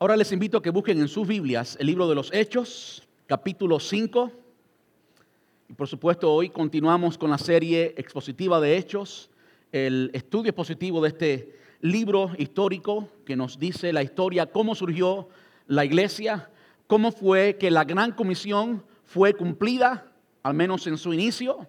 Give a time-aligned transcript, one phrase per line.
[0.00, 3.80] Ahora les invito a que busquen en sus Biblias el libro de los Hechos, capítulo
[3.80, 4.30] 5.
[5.70, 9.28] Y por supuesto hoy continuamos con la serie expositiva de Hechos,
[9.72, 15.30] el estudio expositivo de este libro histórico que nos dice la historia, cómo surgió
[15.66, 16.48] la iglesia,
[16.86, 20.12] cómo fue que la gran comisión fue cumplida,
[20.44, 21.66] al menos en su inicio.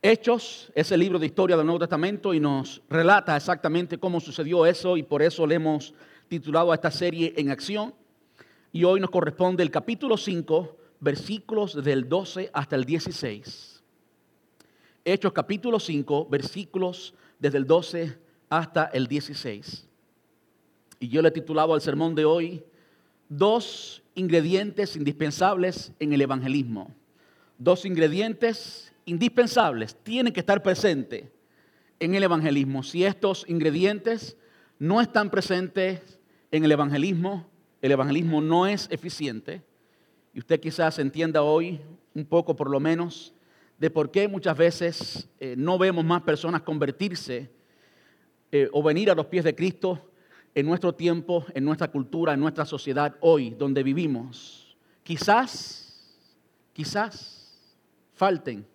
[0.00, 4.64] Hechos es el libro de historia del Nuevo Testamento y nos relata exactamente cómo sucedió
[4.64, 5.92] eso y por eso le hemos
[6.32, 7.92] titulado a esta serie En Acción.
[8.72, 13.82] Y hoy nos corresponde el capítulo 5, versículos del 12 hasta el 16.
[15.04, 19.86] Hechos capítulo 5, versículos desde el 12 hasta el 16.
[21.00, 22.64] Y yo le he titulado al sermón de hoy,
[23.28, 26.94] dos ingredientes indispensables en el evangelismo.
[27.58, 31.26] Dos ingredientes indispensables tienen que estar presentes
[32.00, 32.82] en el evangelismo.
[32.82, 34.38] Si estos ingredientes
[34.78, 36.18] no están presentes
[36.52, 37.48] en el evangelismo,
[37.80, 39.62] el evangelismo no es eficiente.
[40.32, 41.80] Y usted quizás entienda hoy
[42.14, 43.34] un poco por lo menos
[43.78, 47.50] de por qué muchas veces eh, no vemos más personas convertirse
[48.52, 50.10] eh, o venir a los pies de Cristo
[50.54, 54.76] en nuestro tiempo, en nuestra cultura, en nuestra sociedad hoy, donde vivimos.
[55.02, 56.16] Quizás,
[56.72, 57.58] quizás
[58.14, 58.66] falten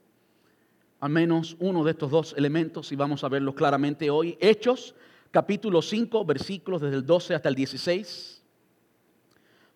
[1.00, 4.36] al menos uno de estos dos elementos y vamos a verlos claramente hoy.
[4.42, 4.96] Hechos
[5.32, 8.44] capítulo 5, versículos desde el 12 hasta el 16.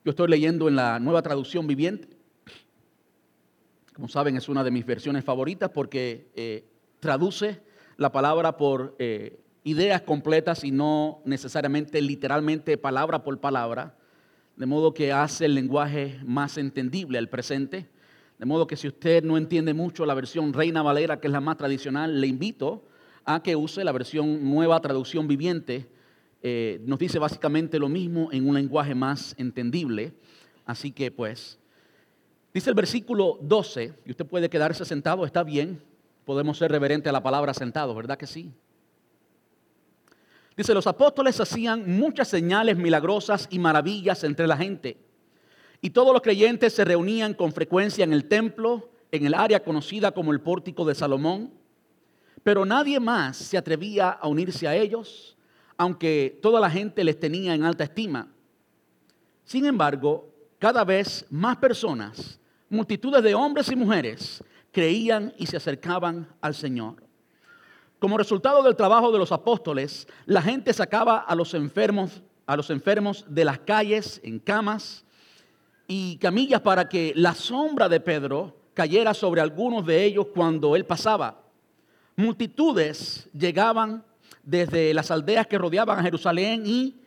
[0.03, 2.07] Yo estoy leyendo en la nueva traducción viviente.
[3.93, 6.65] Como saben, es una de mis versiones favoritas porque eh,
[6.99, 7.61] traduce
[7.97, 13.95] la palabra por eh, ideas completas y no necesariamente literalmente palabra por palabra,
[14.55, 17.89] de modo que hace el lenguaje más entendible al presente.
[18.39, 21.41] De modo que si usted no entiende mucho la versión Reina Valera, que es la
[21.41, 22.87] más tradicional, le invito
[23.25, 25.87] a que use la versión nueva traducción viviente.
[26.41, 30.13] Eh, nos dice básicamente lo mismo en un lenguaje más entendible.
[30.65, 31.59] Así que pues,
[32.53, 35.81] dice el versículo 12, y usted puede quedarse sentado, está bien,
[36.25, 38.51] podemos ser reverente a la palabra sentado, ¿verdad que sí?
[40.55, 44.97] Dice, los apóstoles hacían muchas señales milagrosas y maravillas entre la gente.
[45.81, 50.11] Y todos los creyentes se reunían con frecuencia en el templo, en el área conocida
[50.11, 51.60] como el pórtico de Salomón
[52.43, 55.37] pero nadie más se atrevía a unirse a ellos,
[55.77, 58.27] aunque toda la gente les tenía en alta estima.
[59.43, 60.29] Sin embargo,
[60.59, 67.03] cada vez más personas, multitudes de hombres y mujeres, creían y se acercaban al Señor.
[67.99, 72.69] Como resultado del trabajo de los apóstoles, la gente sacaba a los enfermos, a los
[72.69, 75.05] enfermos de las calles en camas
[75.87, 80.85] y camillas para que la sombra de Pedro cayera sobre algunos de ellos cuando él
[80.85, 81.40] pasaba.
[82.21, 84.03] Multitudes llegaban
[84.43, 87.01] desde las aldeas que rodeaban a Jerusalén y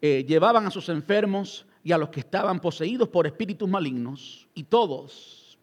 [0.00, 4.48] eh, llevaban a sus enfermos y a los que estaban poseídos por espíritus malignos.
[4.54, 5.58] Y todos,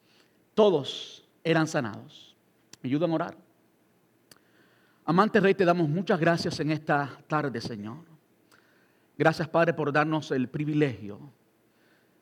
[0.54, 2.36] todos eran sanados.
[2.84, 3.38] ¿Me a orar?
[5.04, 8.06] Amante Rey, te damos muchas gracias en esta tarde, Señor.
[9.18, 11.20] Gracias, Padre, por darnos el privilegio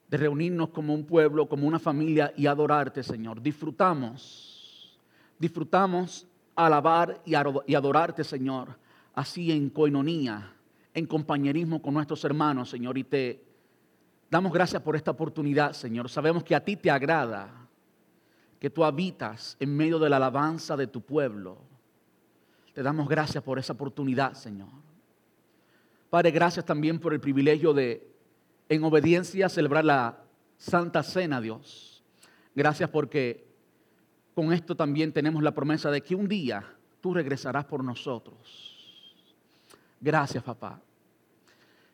[0.07, 3.41] de reunirnos como un pueblo, como una familia y adorarte, Señor.
[3.41, 4.97] Disfrutamos,
[5.37, 6.25] disfrutamos
[6.55, 8.77] alabar y adorarte, Señor,
[9.13, 10.53] así en coinonía,
[10.93, 12.97] en compañerismo con nuestros hermanos, Señor.
[12.97, 13.43] Y te
[14.29, 16.09] damos gracias por esta oportunidad, Señor.
[16.09, 17.67] Sabemos que a ti te agrada
[18.59, 21.57] que tú habitas en medio de la alabanza de tu pueblo.
[22.73, 24.69] Te damos gracias por esa oportunidad, Señor.
[26.09, 28.05] Padre, gracias también por el privilegio de,
[28.67, 30.23] en obediencia, celebrar la
[30.57, 32.03] Santa Cena, Dios.
[32.55, 33.48] Gracias porque
[34.39, 36.63] con esto también tenemos la promesa de que un día
[37.01, 38.37] tú regresarás por nosotros.
[39.99, 40.79] Gracias, papá.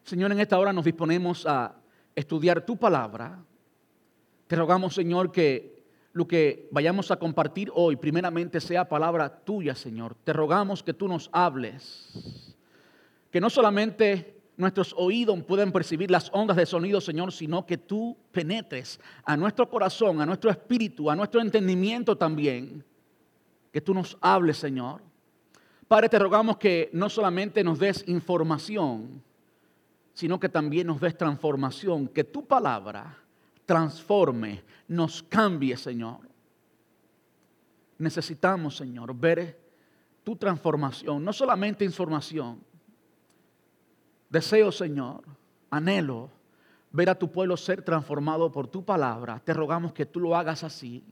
[0.04, 1.74] Señor, en esta hora nos disponemos a
[2.14, 3.44] estudiar tu palabra.
[4.46, 5.82] Te rogamos, Señor, que
[6.14, 10.14] lo que vayamos a compartir hoy primeramente sea palabra tuya, Señor.
[10.24, 12.56] Te rogamos que tú nos hables.
[13.32, 18.16] Que no solamente nuestros oídos pueden percibir las ondas de sonido, Señor, sino que tú
[18.32, 22.84] penetres a nuestro corazón, a nuestro espíritu, a nuestro entendimiento también.
[23.72, 25.02] Que tú nos hables, Señor.
[25.88, 29.22] Padre, te rogamos que no solamente nos des información,
[30.14, 33.18] sino que también nos des transformación, que tu palabra
[33.66, 36.20] transforme, nos cambie, Señor.
[37.98, 39.60] Necesitamos, Señor, ver
[40.24, 42.60] tu transformación, no solamente información,
[44.36, 45.24] Deseo, Señor,
[45.70, 46.30] anhelo
[46.92, 49.42] ver a tu pueblo ser transformado por tu palabra.
[49.42, 51.06] Te rogamos que tú lo hagas así.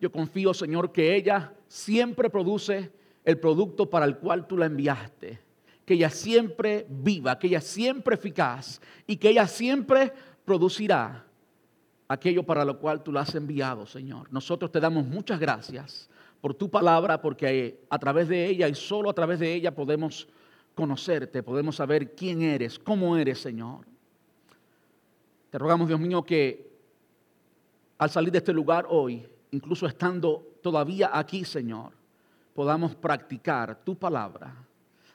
[0.00, 2.90] Yo confío, Señor, que ella siempre produce
[3.26, 5.38] el producto para el cual tú la enviaste.
[5.84, 10.10] que ella siempre viva, que ella siempre eficaz y que ella siempre
[10.46, 11.26] producirá
[12.08, 14.32] aquello para lo cual tú la has enviado, Señor.
[14.32, 16.08] Nosotros te damos muchas gracias
[16.40, 20.26] por tu palabra, porque a través de ella y solo a través de ella podemos
[20.74, 23.86] conocerte, podemos saber quién eres, cómo eres, Señor.
[25.50, 26.72] Te rogamos, Dios mío, que
[27.98, 31.92] al salir de este lugar hoy, incluso estando todavía aquí, Señor,
[32.54, 34.54] podamos practicar tu palabra,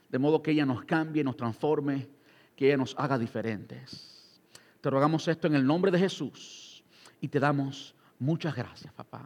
[0.07, 2.07] de modo que ella nos cambie, nos transforme,
[2.55, 4.41] que ella nos haga diferentes.
[4.81, 6.83] Te rogamos esto en el nombre de Jesús
[7.19, 9.25] y te damos muchas gracias, papá.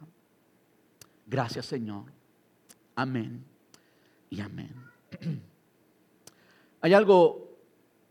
[1.27, 2.05] Gracias, Señor.
[2.95, 3.43] Amén
[4.29, 4.73] y amén.
[6.83, 7.49] Hay algo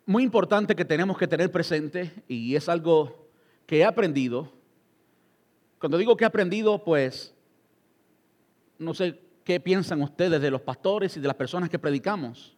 [0.06, 3.28] muy importante que tenemos que tener presente y es algo
[3.66, 4.50] que he aprendido.
[5.78, 7.34] Cuando digo que he aprendido, pues
[8.78, 12.56] no sé qué piensan ustedes de los pastores y de las personas que predicamos,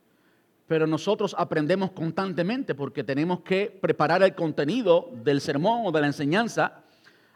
[0.68, 6.06] pero nosotros aprendemos constantemente porque tenemos que preparar el contenido del sermón o de la
[6.06, 6.84] enseñanza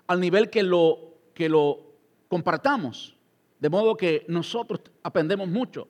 [0.07, 1.81] al nivel que lo, que lo
[2.29, 3.17] compartamos.
[3.59, 5.89] De modo que nosotros aprendemos mucho.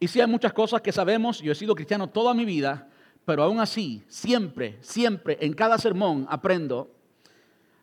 [0.00, 2.88] Y sí hay muchas cosas que sabemos, yo he sido cristiano toda mi vida,
[3.24, 6.90] pero aún así, siempre, siempre, en cada sermón aprendo.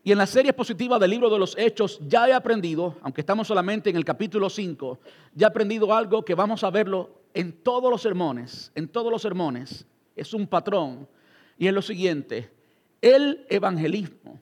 [0.03, 3.47] Y en la serie expositiva del libro de los Hechos ya he aprendido, aunque estamos
[3.47, 4.99] solamente en el capítulo 5,
[5.35, 9.21] ya he aprendido algo que vamos a verlo en todos los sermones, en todos los
[9.21, 9.85] sermones.
[10.15, 11.07] Es un patrón.
[11.57, 12.51] Y es lo siguiente,
[13.01, 14.39] el evangelismo,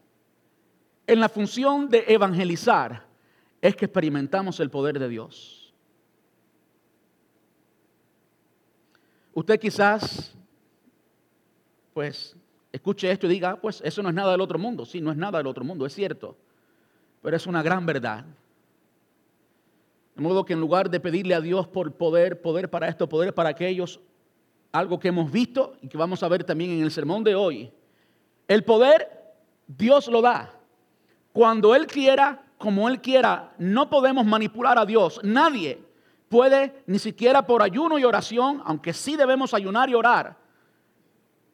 [1.06, 3.06] en la función de evangelizar,
[3.62, 5.59] es que experimentamos el poder de Dios.
[9.40, 10.36] Usted quizás,
[11.94, 12.36] pues,
[12.74, 14.86] escuche esto y diga, ah, pues eso no es nada del otro mundo.
[14.86, 16.36] Sí, no es nada del otro mundo, es cierto.
[17.22, 18.26] Pero es una gran verdad.
[20.14, 23.34] De modo que en lugar de pedirle a Dios por poder, poder para esto, poder
[23.34, 24.02] para aquellos,
[24.74, 27.72] algo que hemos visto y que vamos a ver también en el sermón de hoy,
[28.46, 29.10] el poder
[29.68, 30.54] Dios lo da.
[31.32, 35.22] Cuando Él quiera, como Él quiera, no podemos manipular a Dios.
[35.24, 35.89] Nadie
[36.30, 40.38] puede ni siquiera por ayuno y oración, aunque sí debemos ayunar y orar,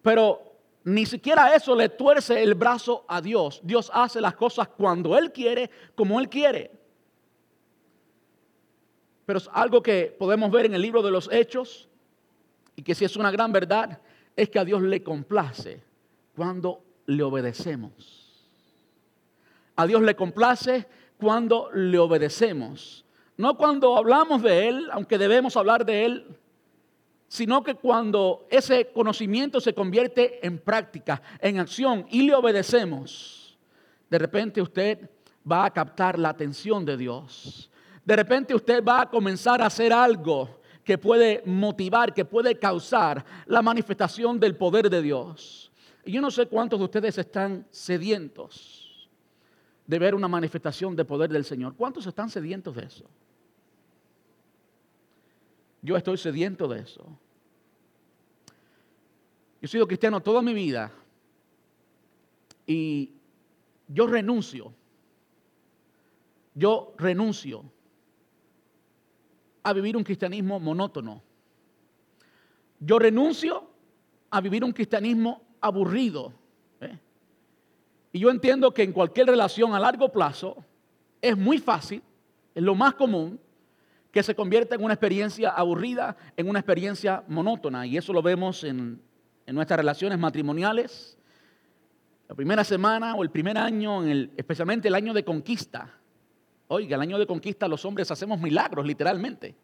[0.02, 0.46] pero
[0.84, 3.60] ni siquiera eso le tuerce el brazo a Dios.
[3.64, 6.72] Dios hace las cosas cuando Él quiere, como Él quiere.
[9.26, 11.90] Pero es algo que podemos ver en el libro de los Hechos
[12.76, 14.00] y que si es una gran verdad,
[14.36, 15.82] es que a Dios le complace
[16.36, 18.48] cuando le obedecemos.
[19.76, 20.88] A Dios le complace
[21.18, 23.05] cuando le obedecemos.
[23.38, 26.38] No cuando hablamos de Él, aunque debemos hablar de Él,
[27.28, 33.58] sino que cuando ese conocimiento se convierte en práctica, en acción y le obedecemos,
[34.10, 35.10] de repente usted
[35.50, 37.70] va a captar la atención de Dios.
[38.06, 43.26] De repente usted va a comenzar a hacer algo que puede motivar, que puede causar
[43.48, 45.72] la manifestación del poder de Dios.
[46.06, 48.85] Y yo no sé cuántos de ustedes están sedientos
[49.88, 51.76] de ver una manifestación de poder del Señor.
[51.76, 53.06] ¿Cuántos están sedientos de eso?
[55.82, 57.04] Yo estoy sediento de eso.
[59.62, 60.92] Yo he sido cristiano toda mi vida
[62.66, 63.14] y
[63.88, 64.74] yo renuncio,
[66.56, 67.64] yo renuncio
[69.62, 71.24] a vivir un cristianismo monótono.
[72.80, 73.68] Yo renuncio
[74.30, 76.34] a vivir un cristianismo aburrido.
[78.16, 80.64] Y yo entiendo que en cualquier relación a largo plazo
[81.22, 82.02] es muy fácil,
[82.54, 83.38] es lo más común,
[84.10, 87.86] que se convierte en una experiencia aburrida, en una experiencia monótona.
[87.86, 89.02] Y eso lo vemos en,
[89.48, 91.18] nuestras relaciones matrimoniales.
[92.30, 96.00] La primera semana o el primer año, en el, especialmente el año de conquista.
[96.70, 99.58] Oiga, el año de conquista los hombres hacemos milagros, literalmente.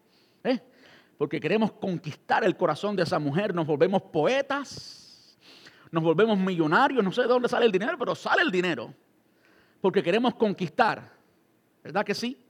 [0.44, 0.60] ¿eh?
[1.16, 5.01] Porque queremos conquistar el corazón de esa mujer, nos volvemos poetas,
[5.92, 8.92] nos volvemos millonarios, no sé de dónde sale el dinero, pero sale el dinero.
[9.80, 11.12] Porque queremos conquistar.
[11.84, 12.42] ¿Verdad que sí?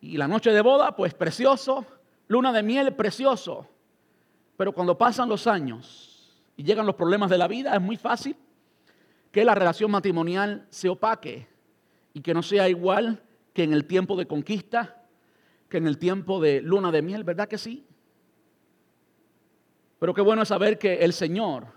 [0.00, 1.84] Y la noche de boda, pues precioso.
[2.28, 3.68] Luna de miel, precioso.
[4.56, 8.34] Pero cuando pasan los años y llegan los problemas de la vida, es muy fácil
[9.30, 11.46] que la relación matrimonial se opaque
[12.14, 15.02] y que no sea igual que en el tiempo de conquista,
[15.68, 17.84] que en el tiempo de luna de miel, ¿verdad que sí?
[19.98, 21.75] Pero qué bueno es saber que el Señor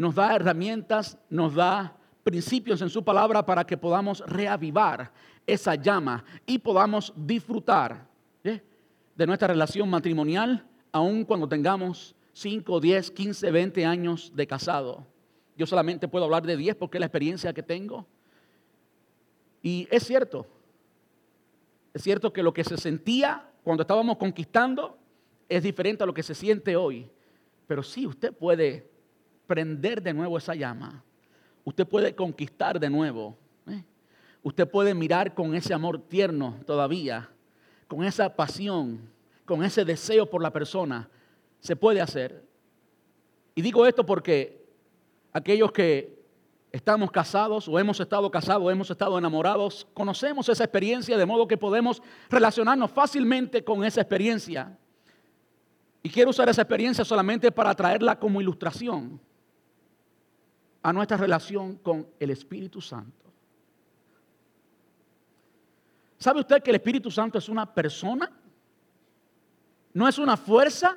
[0.00, 5.12] nos da herramientas, nos da principios en su palabra para que podamos reavivar
[5.46, 8.08] esa llama y podamos disfrutar
[8.42, 15.06] de nuestra relación matrimonial, aun cuando tengamos 5, 10, 15, 20 años de casado.
[15.54, 18.06] Yo solamente puedo hablar de 10 porque es la experiencia que tengo.
[19.60, 20.46] Y es cierto,
[21.92, 24.96] es cierto que lo que se sentía cuando estábamos conquistando
[25.46, 27.06] es diferente a lo que se siente hoy.
[27.66, 28.89] Pero sí, usted puede
[29.50, 31.02] prender de nuevo esa llama.
[31.64, 33.36] Usted puede conquistar de nuevo.
[33.66, 33.82] ¿eh?
[34.44, 37.28] Usted puede mirar con ese amor tierno todavía,
[37.88, 39.10] con esa pasión,
[39.44, 41.08] con ese deseo por la persona.
[41.58, 42.44] Se puede hacer.
[43.56, 44.64] Y digo esto porque
[45.32, 46.22] aquellos que
[46.70, 51.48] estamos casados o hemos estado casados o hemos estado enamorados, conocemos esa experiencia de modo
[51.48, 54.78] que podemos relacionarnos fácilmente con esa experiencia.
[56.04, 59.20] Y quiero usar esa experiencia solamente para traerla como ilustración
[60.82, 63.32] a nuestra relación con el Espíritu Santo.
[66.18, 68.30] ¿Sabe usted que el Espíritu Santo es una persona?
[69.92, 70.96] No es una fuerza.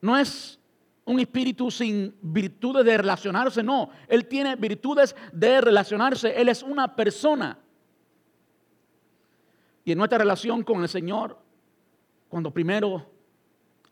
[0.00, 0.58] No es
[1.04, 3.90] un espíritu sin virtudes de relacionarse, no.
[4.08, 6.40] Él tiene virtudes de relacionarse.
[6.40, 7.58] Él es una persona.
[9.84, 11.38] Y en nuestra relación con el Señor,
[12.28, 13.10] cuando primero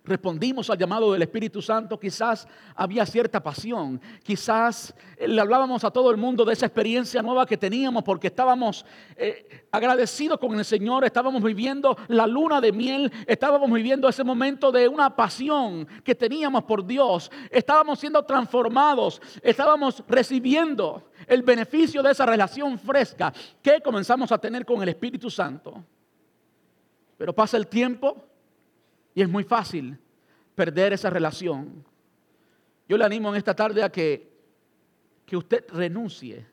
[0.05, 5.91] respondimos al llamado del Espíritu Santo, quizás había cierta pasión, quizás eh, le hablábamos a
[5.91, 8.85] todo el mundo de esa experiencia nueva que teníamos porque estábamos
[9.17, 14.73] eh, agradecidos con el Señor, estábamos viviendo la luna de miel, estábamos viviendo ese momento
[14.73, 22.13] de una pasión que teníamos por Dios, estábamos siendo transformados, estábamos recibiendo el beneficio de
[22.13, 25.85] esa relación fresca que comenzamos a tener con el Espíritu Santo.
[27.17, 28.29] Pero pasa el tiempo
[29.19, 29.99] y es muy fácil
[30.55, 31.85] perder esa relación.
[32.89, 34.31] Yo le animo en esta tarde a que,
[35.27, 36.47] que usted renuncie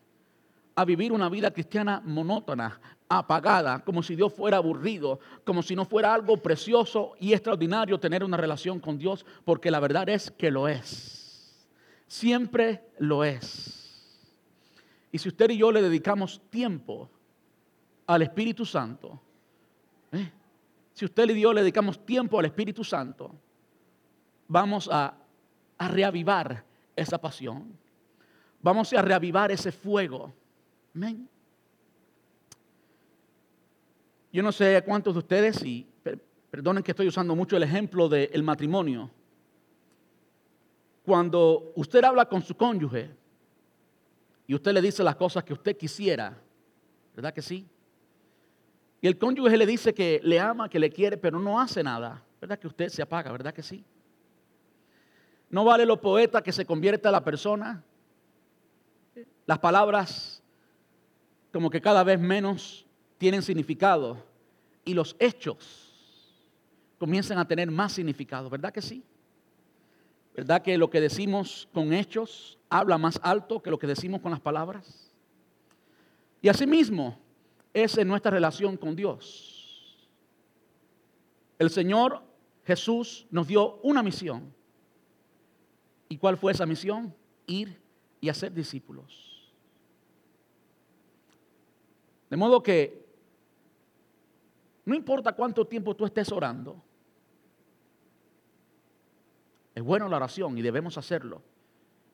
[0.73, 5.85] a vivir una vida cristiana monótona, apagada, como si Dios fuera aburrido, como si no
[5.85, 10.49] fuera algo precioso y extraordinario tener una relación con Dios, porque la verdad es que
[10.49, 11.69] lo es.
[12.07, 14.17] Siempre lo es.
[15.11, 17.11] Y si usted y yo le dedicamos tiempo
[18.07, 19.21] al Espíritu Santo,
[20.13, 20.31] ¿eh?
[20.95, 23.35] Si usted y yo le dedicamos tiempo al Espíritu Santo,
[24.47, 25.13] vamos a,
[25.77, 26.63] reavivar
[26.95, 27.77] esa pasión.
[28.61, 30.33] Vamos a reavivar ese fuego.
[30.95, 31.27] Amén.
[34.31, 35.85] Yo no sé cuántos de ustedes, y
[36.49, 39.11] perdonen que estoy usando mucho el ejemplo del matrimonio,
[41.03, 43.11] cuando usted habla con su cónyuge
[44.47, 46.41] y usted le dice las cosas que usted quisiera,
[47.13, 47.67] ¿verdad que sí?
[49.01, 52.23] Y el cónyuge le dice que le ama, que le quiere, pero no hace nada.
[52.41, 53.31] ¿Verdad que usted se apaga?
[53.31, 53.83] ¿Verdad que sí?
[55.49, 57.83] No vale lo poeta que se convierta a la persona.
[59.45, 60.43] Las palabras
[61.51, 62.85] como que cada vez menos
[63.17, 64.17] tienen significado
[64.83, 65.93] y los hechos
[66.97, 68.49] comienzan a tener más significado.
[68.49, 69.03] ¿Verdad que sí?
[70.35, 74.31] ¿Verdad que lo que decimos con hechos habla más alto que lo que decimos con
[74.31, 75.09] las palabras?
[76.41, 77.17] Y asimismo,
[77.75, 80.07] es en nuestra relación con Dios.
[81.59, 82.23] El Señor
[82.63, 84.53] Jesús nos dio una misión.
[86.07, 87.13] ¿Y cuál fue esa misión?
[87.45, 87.77] Ir
[88.21, 89.53] y hacer discípulos.
[92.29, 93.05] De modo que
[94.85, 96.81] no importa cuánto tiempo tú estés orando,
[99.75, 101.41] es bueno la oración y debemos hacerlo.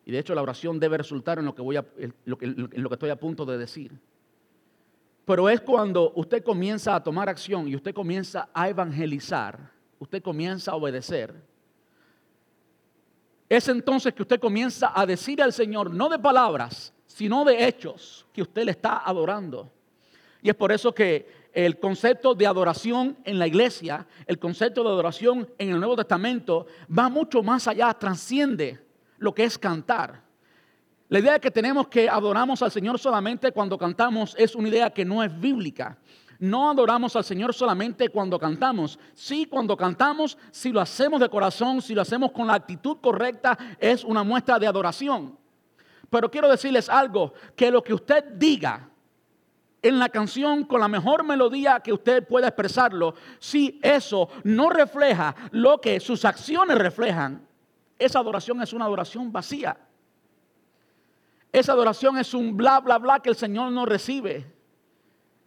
[0.05, 2.37] Y de hecho la oración debe resultar en lo que, voy en lo
[2.89, 4.01] que estoy a punto de decir.
[5.25, 10.71] Pero es cuando usted comienza a tomar acción y usted comienza a evangelizar, usted comienza
[10.71, 11.33] a obedecer.
[13.47, 18.25] Es entonces que usted comienza a decir al Señor, no de palabras, sino de hechos,
[18.33, 19.69] que usted le está adorando.
[20.41, 24.89] Y es por eso que el concepto de adoración en la iglesia, el concepto de
[24.89, 26.65] adoración en el Nuevo Testamento
[26.97, 28.79] va mucho más allá, trasciende
[29.17, 30.23] lo que es cantar.
[31.11, 34.89] La idea de que tenemos que adoramos al Señor solamente cuando cantamos es una idea
[34.91, 35.97] que no es bíblica.
[36.39, 38.97] No adoramos al Señor solamente cuando cantamos.
[39.13, 43.57] Sí, cuando cantamos, si lo hacemos de corazón, si lo hacemos con la actitud correcta,
[43.77, 45.37] es una muestra de adoración.
[46.09, 48.89] Pero quiero decirles algo, que lo que usted diga
[49.81, 55.35] en la canción con la mejor melodía que usted pueda expresarlo, si eso no refleja
[55.51, 57.45] lo que sus acciones reflejan,
[57.99, 59.77] esa adoración es una adoración vacía.
[61.51, 64.51] Esa adoración es un bla, bla, bla que el Señor no recibe.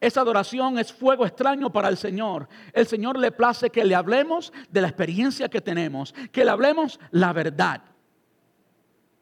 [0.00, 2.46] Esa adoración es fuego extraño para el Señor.
[2.75, 7.00] El Señor le place que le hablemos de la experiencia que tenemos, que le hablemos
[7.11, 7.82] la verdad.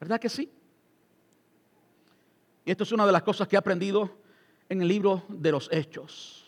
[0.00, 0.50] ¿Verdad que sí?
[2.64, 4.18] Y esto es una de las cosas que he aprendido
[4.68, 6.44] en el libro de los Hechos.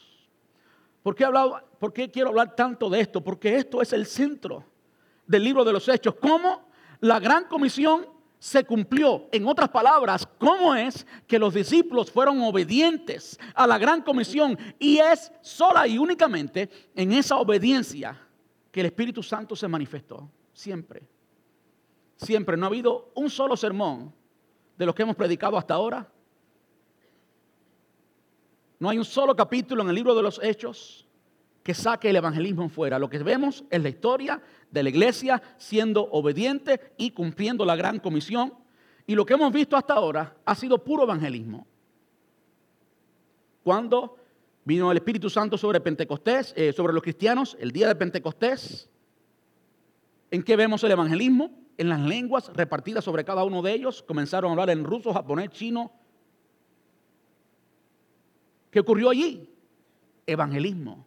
[1.05, 3.23] ¿Por qué, hablado, ¿Por qué quiero hablar tanto de esto?
[3.23, 4.65] Porque esto es el centro
[5.27, 6.17] del libro de los Hechos.
[6.21, 6.69] ¿Cómo
[7.01, 8.07] la gran comisión
[8.45, 9.27] se cumplió.
[9.33, 14.59] En otras palabras, ¿cómo es que los discípulos fueron obedientes a la gran comisión?
[14.79, 18.21] Y es sola y únicamente en esa obediencia
[18.71, 20.31] que el Espíritu Santo se manifestó.
[20.53, 21.09] Siempre.
[22.17, 22.55] Siempre.
[22.59, 24.13] No ha habido un solo sermón
[24.77, 26.07] de los que hemos predicado hasta ahora.
[28.79, 31.04] No hay un solo capítulo en el libro de los Hechos
[31.65, 32.99] que saque el evangelismo fuera.
[32.99, 34.41] Lo que vemos es la historia
[34.71, 38.53] de la iglesia siendo obediente y cumpliendo la gran comisión.
[39.07, 41.67] Y lo que hemos visto hasta ahora ha sido puro evangelismo.
[43.63, 44.19] Cuando
[44.63, 48.91] vino el Espíritu Santo sobre Pentecostés, eh, sobre los cristianos, el día de Pentecostés,
[50.31, 51.51] ¿en qué vemos el evangelismo?
[51.79, 54.03] En las lenguas repartidas sobre cada uno de ellos.
[54.03, 55.91] Comenzaron a hablar en ruso, japonés, chino.
[58.71, 59.49] ¿Qué ocurrió allí?
[60.27, 61.07] Evangelismo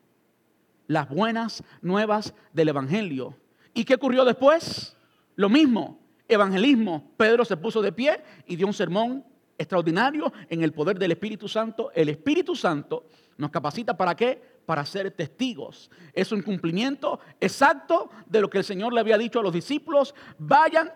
[0.88, 3.36] las buenas nuevas del Evangelio.
[3.74, 4.96] ¿Y qué ocurrió después?
[5.36, 7.12] Lo mismo, evangelismo.
[7.18, 9.24] Pedro se puso de pie y dio un sermón
[9.58, 11.92] extraordinario en el poder del Espíritu Santo.
[11.94, 13.06] El Espíritu Santo
[13.38, 14.42] nos capacita para qué?
[14.66, 15.92] Para ser testigos.
[16.14, 20.16] Es un cumplimiento exacto de lo que el Señor le había dicho a los discípulos.
[20.38, 20.92] Vayan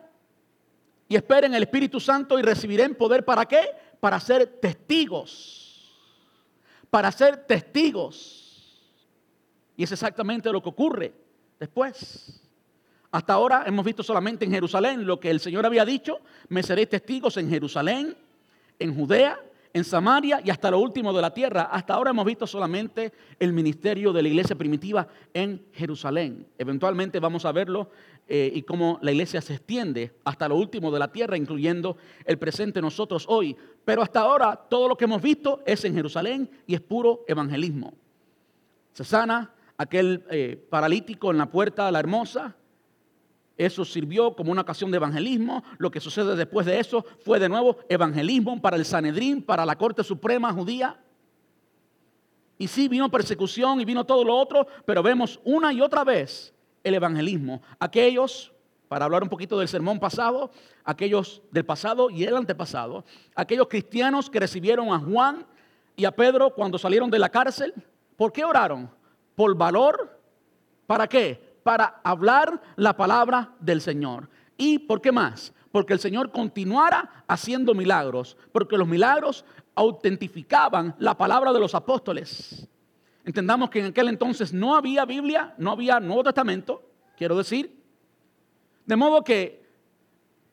[1.07, 3.61] y esperen el Espíritu Santo y recibirán poder para qué?
[3.99, 5.93] Para ser testigos.
[6.89, 8.40] Para ser testigos.
[9.81, 11.11] Y es exactamente lo que ocurre
[11.59, 12.39] después.
[13.09, 16.19] Hasta ahora hemos visto solamente en Jerusalén lo que el Señor había dicho,
[16.49, 18.15] me seréis testigos en Jerusalén,
[18.77, 19.39] en Judea,
[19.73, 21.63] en Samaria y hasta lo último de la tierra.
[21.63, 26.45] Hasta ahora hemos visto solamente el ministerio de la iglesia primitiva en Jerusalén.
[26.59, 27.89] Eventualmente vamos a verlo
[28.27, 32.37] eh, y cómo la iglesia se extiende hasta lo último de la tierra, incluyendo el
[32.37, 33.57] presente nosotros hoy.
[33.83, 37.95] Pero hasta ahora todo lo que hemos visto es en Jerusalén y es puro evangelismo.
[38.93, 42.55] Se sana aquel eh, paralítico en la puerta de la hermosa.
[43.57, 45.63] Eso sirvió como una ocasión de evangelismo.
[45.77, 49.75] Lo que sucede después de eso fue de nuevo evangelismo para el Sanedrín, para la
[49.75, 50.99] Corte Suprema judía.
[52.57, 56.53] Y sí vino persecución y vino todo lo otro, pero vemos una y otra vez
[56.83, 57.61] el evangelismo.
[57.79, 58.53] Aquellos,
[58.87, 60.51] para hablar un poquito del sermón pasado,
[60.83, 63.03] aquellos del pasado y el antepasado,
[63.35, 65.45] aquellos cristianos que recibieron a Juan
[65.95, 67.73] y a Pedro cuando salieron de la cárcel,
[68.15, 69.00] ¿por qué oraron?
[69.35, 70.19] Por valor.
[70.87, 71.57] ¿Para qué?
[71.63, 74.29] Para hablar la palabra del Señor.
[74.57, 75.53] ¿Y por qué más?
[75.71, 82.67] Porque el Señor continuara haciendo milagros, porque los milagros autentificaban la palabra de los apóstoles.
[83.23, 86.83] Entendamos que en aquel entonces no había Biblia, no había Nuevo Testamento,
[87.15, 87.79] quiero decir.
[88.85, 89.63] De modo que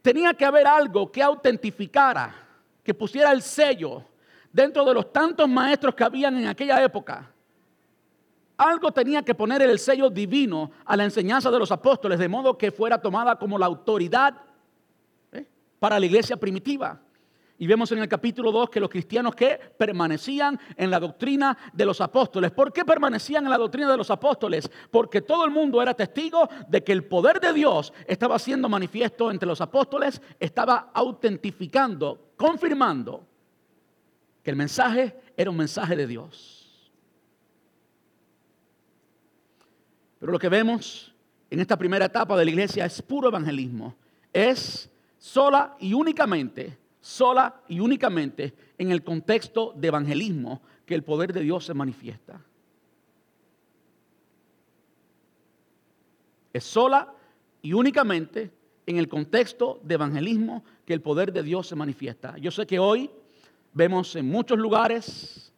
[0.03, 2.35] tenía que haber algo que autentificara,
[2.85, 4.05] que pusiera el sello
[4.53, 7.33] dentro de los tantos maestros que habían en aquella época
[8.59, 12.59] algo tenía que poner el sello divino a la enseñanza de los apóstoles, de modo
[12.59, 14.35] que fuera tomada como la autoridad
[15.33, 15.47] ¿eh?
[15.79, 17.01] para la iglesia primitiva.
[17.61, 21.85] Y vemos en el capítulo 2 que los cristianos que permanecían en la doctrina de
[21.85, 22.53] los apóstoles.
[22.53, 24.71] ¿Por qué permanecían en la doctrina de los apóstoles?
[24.91, 29.31] Porque todo el mundo era testigo de que el poder de Dios estaba siendo manifiesto
[29.31, 33.27] entre los apóstoles, estaba autentificando, confirmando
[34.43, 36.58] que el mensaje era un mensaje de Dios.
[40.19, 41.15] Pero lo que vemos
[41.51, 43.95] en esta primera etapa de la iglesia es puro evangelismo.
[44.33, 51.33] Es sola y únicamente, sola y únicamente en el contexto de evangelismo que el poder
[51.33, 52.41] de Dios se manifiesta.
[56.53, 57.13] Es sola
[57.63, 58.51] y únicamente
[58.87, 62.37] en el contexto de evangelismo que el poder de Dios se manifiesta.
[62.39, 63.11] Yo sé que hoy
[63.75, 65.53] vemos en muchos lugares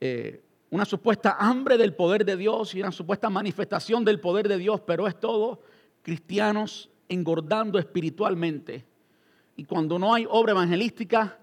[0.00, 4.56] eh, una supuesta hambre del poder de Dios y una supuesta manifestación del poder de
[4.56, 5.60] Dios, pero es todo
[6.02, 8.86] cristianos engordando espiritualmente.
[9.56, 11.38] Y cuando no hay obra evangelística,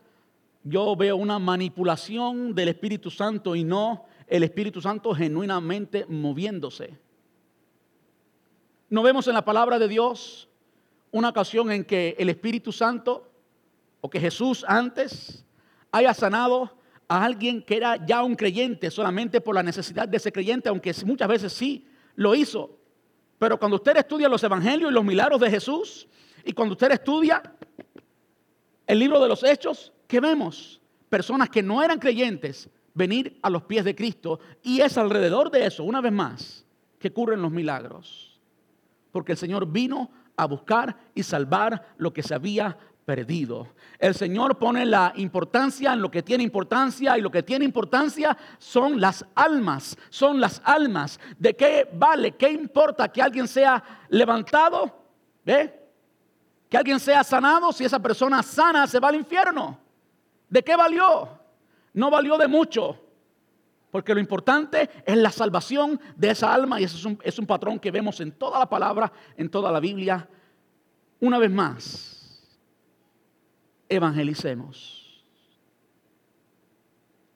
[0.63, 6.97] yo veo una manipulación del Espíritu Santo y no el Espíritu Santo genuinamente moviéndose.
[8.89, 10.47] No vemos en la palabra de Dios
[11.11, 13.29] una ocasión en que el Espíritu Santo
[14.01, 15.45] o que Jesús antes
[15.91, 16.77] haya sanado
[17.08, 20.93] a alguien que era ya un creyente solamente por la necesidad de ese creyente, aunque
[21.06, 22.78] muchas veces sí lo hizo.
[23.39, 26.08] Pero cuando usted estudia los evangelios y los milagros de Jesús,
[26.43, 27.41] y cuando usted estudia
[28.86, 30.82] el libro de los hechos, ¿qué vemos?
[31.10, 34.39] Personas que no eran creyentes venir a los pies de Cristo.
[34.63, 36.65] Y es alrededor de eso, una vez más,
[37.00, 38.39] que ocurren los milagros.
[39.12, 43.70] Porque el Señor vino a buscar y salvar lo que se había perdido.
[43.98, 48.38] El Señor pone la importancia en lo que tiene importancia y lo que tiene importancia
[48.60, 51.17] son las almas, son las almas.
[51.39, 52.34] ¿De qué vale?
[52.34, 54.93] ¿Qué importa que alguien sea levantado?
[55.46, 55.88] ¿Ve?
[56.67, 59.80] Que alguien sea sanado, si esa persona sana se va al infierno.
[60.50, 61.30] ¿De qué valió?
[61.93, 63.00] No valió de mucho.
[63.89, 67.46] Porque lo importante es la salvación de esa alma y eso es un, es un
[67.46, 70.28] patrón que vemos en toda la palabra, en toda la Biblia.
[71.22, 72.16] Una vez más,
[73.89, 75.23] evangelicemos.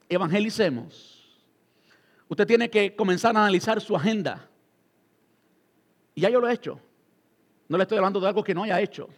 [0.10, 1.18] Evangelicemos.
[2.28, 4.50] Usted tiene que comenzar a analizar su agenda.
[6.16, 6.80] Y ya yo lo he hecho.
[7.68, 9.10] No le estoy hablando de algo que no haya hecho.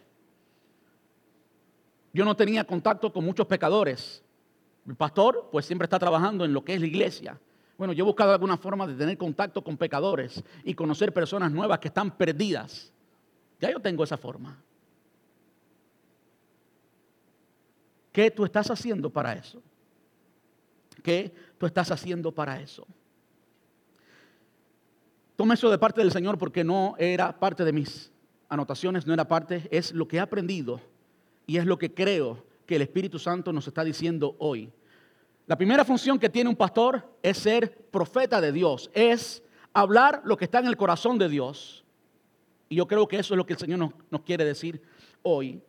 [2.12, 4.22] Yo no tenía contacto con muchos pecadores.
[4.86, 7.40] El pastor, pues siempre está trabajando en lo que es la iglesia.
[7.76, 11.80] Bueno, yo he buscado alguna forma de tener contacto con pecadores y conocer personas nuevas
[11.80, 12.92] que están perdidas.
[13.60, 14.62] Ya yo tengo esa forma.
[18.14, 19.60] ¿Qué tú estás haciendo para eso?
[21.02, 22.86] ¿Qué tú estás haciendo para eso?
[25.34, 28.12] Tome eso de parte del Señor porque no era parte de mis
[28.48, 30.80] anotaciones, no era parte, es lo que he aprendido
[31.44, 34.72] y es lo que creo que el Espíritu Santo nos está diciendo hoy.
[35.48, 40.36] La primera función que tiene un pastor es ser profeta de Dios, es hablar lo
[40.36, 41.84] que está en el corazón de Dios.
[42.68, 44.80] Y yo creo que eso es lo que el Señor nos, quiere decir
[45.24, 45.60] hoy.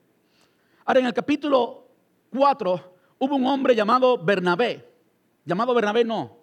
[0.86, 1.85] Ahora, en el capítulo
[2.36, 4.88] 4 hubo un hombre llamado Bernabé.
[5.45, 6.38] Llamado Bernabé no,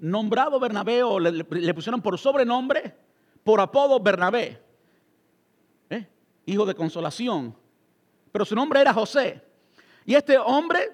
[0.00, 2.94] nombrado Bernabé o le, pusieron por sobrenombre,
[3.44, 4.60] por apodo Bernabé,
[5.90, 6.08] ¿eh?
[6.46, 7.54] hijo de consolación.
[8.32, 9.42] Pero su nombre era José.
[10.06, 10.90] Y este hombre,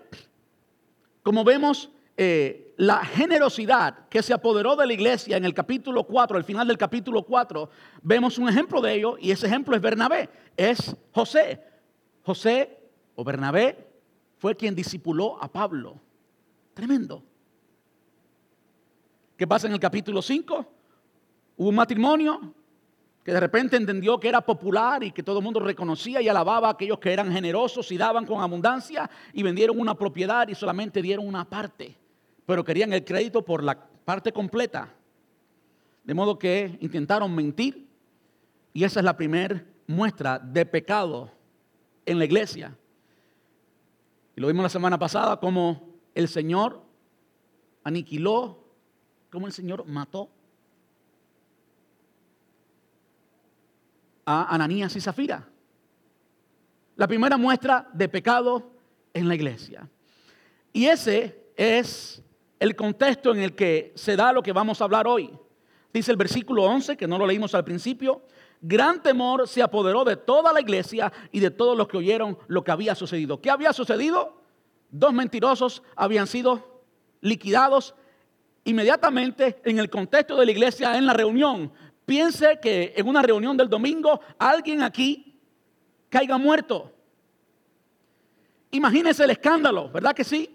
[1.22, 6.37] como vemos, eh, la generosidad que se apoderó de la iglesia en el capítulo 4,
[6.37, 7.70] al final del capítulo 4,
[8.03, 11.62] vemos un ejemplo de ello y ese ejemplo es Bernabé, es José.
[12.25, 12.81] José
[13.14, 13.86] o Bernabé
[14.38, 15.99] fue quien discipuló a Pablo.
[16.75, 17.22] Tremendo.
[19.37, 20.66] ¿Qué pasa en el capítulo 5?
[21.59, 22.55] Hubo un matrimonio
[23.22, 26.68] que de repente entendió que era popular y que todo el mundo reconocía y alababa
[26.68, 31.03] a aquellos que eran generosos y daban con abundancia y vendieron una propiedad y solamente
[31.03, 31.96] dieron una parte,
[32.46, 34.94] pero querían el crédito por la parte completa.
[36.05, 37.88] De modo que intentaron mentir
[38.72, 41.31] y esa es la primera muestra de pecado
[42.05, 42.77] en la iglesia.
[44.37, 46.83] Y lo vimos la semana pasada como el Señor
[47.83, 48.62] aniquiló
[49.31, 50.29] cómo el Señor mató
[54.27, 55.49] a Ananías y Zafira.
[56.96, 58.72] La primera muestra de pecado
[59.14, 59.88] en la iglesia.
[60.72, 62.22] Y ese es
[62.61, 65.31] el contexto en el que se da lo que vamos a hablar hoy.
[65.94, 68.22] Dice el versículo 11, que no lo leímos al principio,
[68.60, 72.64] gran temor se apoderó de toda la iglesia y de todos los que oyeron lo
[72.64, 73.40] que había sucedido.
[73.40, 74.40] ¿Qué había sucedido?
[74.90, 76.82] Dos mentirosos habían sido
[77.20, 77.94] liquidados
[78.64, 81.72] inmediatamente en el contexto de la iglesia en la reunión.
[82.04, 85.40] Piense que en una reunión del domingo alguien aquí
[86.08, 86.92] caiga muerto.
[88.70, 90.50] Imagínese el escándalo, ¿verdad que sí?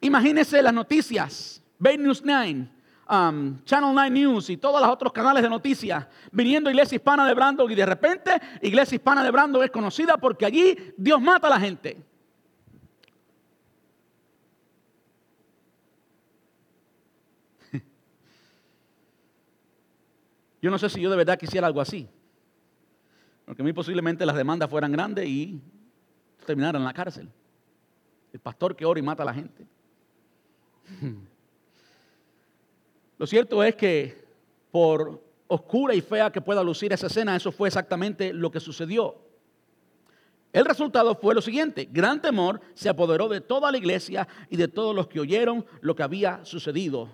[0.00, 2.68] Imagínese las noticias, Bay News 9,
[3.12, 7.26] um, Channel 9 News y todos los otros canales de noticias, viniendo a Iglesia Hispana
[7.26, 11.48] de Brandon y de repente Iglesia Hispana de Brandon es conocida porque allí Dios mata
[11.48, 12.02] a la gente.
[20.62, 22.08] Yo no sé si yo de verdad quisiera algo así.
[23.44, 25.60] Porque muy posiblemente las demandas fueran grandes y
[26.46, 27.28] terminaran en la cárcel.
[28.32, 29.66] El pastor que ora y mata a la gente.
[33.22, 34.16] Lo cierto es que
[34.72, 39.14] por oscura y fea que pueda lucir esa escena, eso fue exactamente lo que sucedió.
[40.52, 44.66] El resultado fue lo siguiente, gran temor se apoderó de toda la iglesia y de
[44.66, 47.10] todos los que oyeron lo que había sucedido.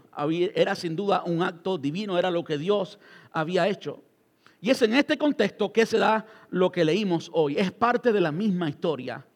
[0.55, 2.99] Era sin duda un acto divino, era lo que Dios
[3.31, 4.03] había hecho.
[4.63, 7.59] Y es en este contexto que se da lo que leímos hoy.
[7.59, 9.27] Es parte de la misma historia.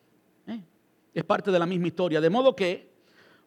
[0.46, 0.62] ¿eh?
[1.12, 2.18] Es parte de la misma historia.
[2.18, 2.91] De modo que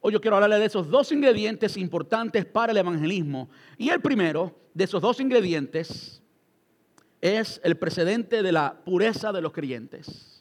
[0.06, 3.50] hoy yo quiero hablarle de esos dos ingredientes importantes para el evangelismo.
[3.78, 6.22] Y el primero de esos dos ingredientes
[7.22, 10.36] es el precedente de la pureza de los creyentes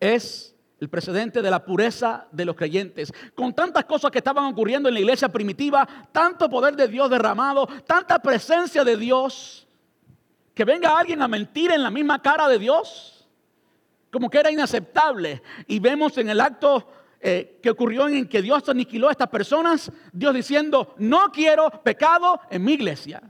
[0.00, 3.12] es el precedente de la pureza de los creyentes.
[3.34, 7.68] Con tantas cosas que estaban ocurriendo en la iglesia primitiva, tanto poder de Dios derramado,
[7.86, 9.68] tanta presencia de Dios,
[10.54, 13.28] que venga alguien a mentir en la misma cara de Dios,
[14.10, 15.42] como que era inaceptable.
[15.66, 16.88] Y vemos en el acto
[17.20, 22.40] eh, que ocurrió en que Dios aniquiló a estas personas, Dios diciendo, no quiero pecado
[22.50, 23.22] en mi iglesia.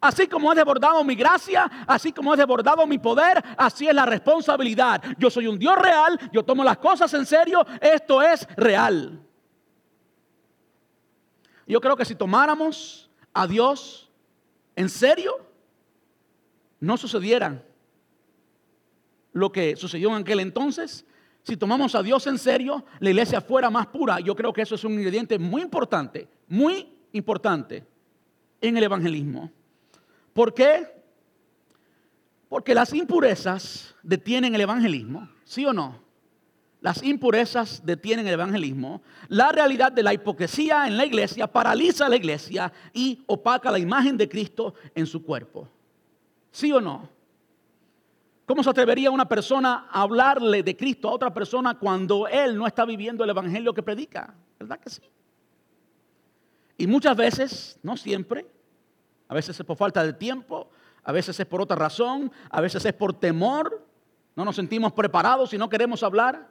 [0.00, 4.06] Así como he desbordado mi gracia, así como he desbordado mi poder, así es la
[4.06, 5.02] responsabilidad.
[5.18, 9.20] Yo soy un Dios real, yo tomo las cosas en serio, esto es real.
[11.66, 14.10] Yo creo que si tomáramos a Dios
[14.74, 15.46] en serio,
[16.80, 17.62] no sucedieran
[19.32, 21.04] lo que sucedió en aquel entonces,
[21.42, 24.20] si tomamos a Dios en serio, la iglesia fuera más pura.
[24.20, 27.86] Yo creo que eso es un ingrediente muy importante, muy importante
[28.60, 29.50] en el evangelismo.
[30.32, 30.86] ¿Por qué?
[32.48, 36.10] Porque las impurezas detienen el evangelismo, ¿sí o no?
[36.80, 39.02] Las impurezas detienen el evangelismo.
[39.28, 43.78] La realidad de la hipocresía en la iglesia paraliza a la iglesia y opaca la
[43.78, 45.68] imagen de Cristo en su cuerpo.
[46.50, 47.08] ¿Sí o no?
[48.50, 52.66] ¿Cómo se atrevería una persona a hablarle de Cristo a otra persona cuando él no
[52.66, 54.34] está viviendo el evangelio que predica?
[54.58, 55.02] ¿Verdad que sí?
[56.76, 58.44] Y muchas veces, no siempre,
[59.28, 60.68] a veces es por falta de tiempo,
[61.04, 63.86] a veces es por otra razón, a veces es por temor,
[64.34, 66.48] no nos sentimos preparados y no queremos hablar.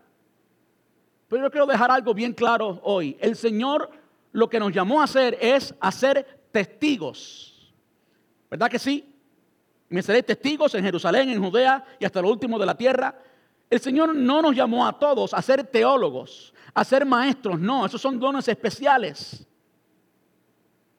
[1.28, 3.18] Pero yo quiero dejar algo bien claro hoy.
[3.20, 3.92] El Señor
[4.32, 7.74] lo que nos llamó a hacer es hacer testigos.
[8.50, 9.09] ¿Verdad que sí?
[9.90, 13.16] Me seré testigos en Jerusalén, en Judea y hasta lo último de la tierra.
[13.70, 17.60] El Señor no nos llamó a todos a ser teólogos, a ser maestros.
[17.60, 19.46] No, esos son dones especiales.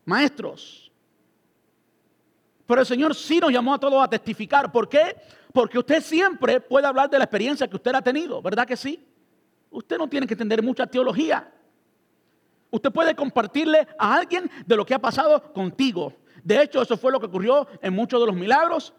[0.04, 0.90] Maestros.
[2.66, 4.70] Pero el Señor sí nos llamó a todos a testificar.
[4.70, 5.16] ¿Por qué?
[5.52, 9.04] Porque usted siempre puede hablar de la experiencia que usted ha tenido, ¿verdad que sí?
[9.70, 11.52] Usted no tiene que entender mucha teología.
[12.70, 16.12] Usted puede compartirle a alguien de lo que ha pasado contigo.
[16.44, 18.92] De hecho, eso fue lo que ocurrió en muchos de los milagros.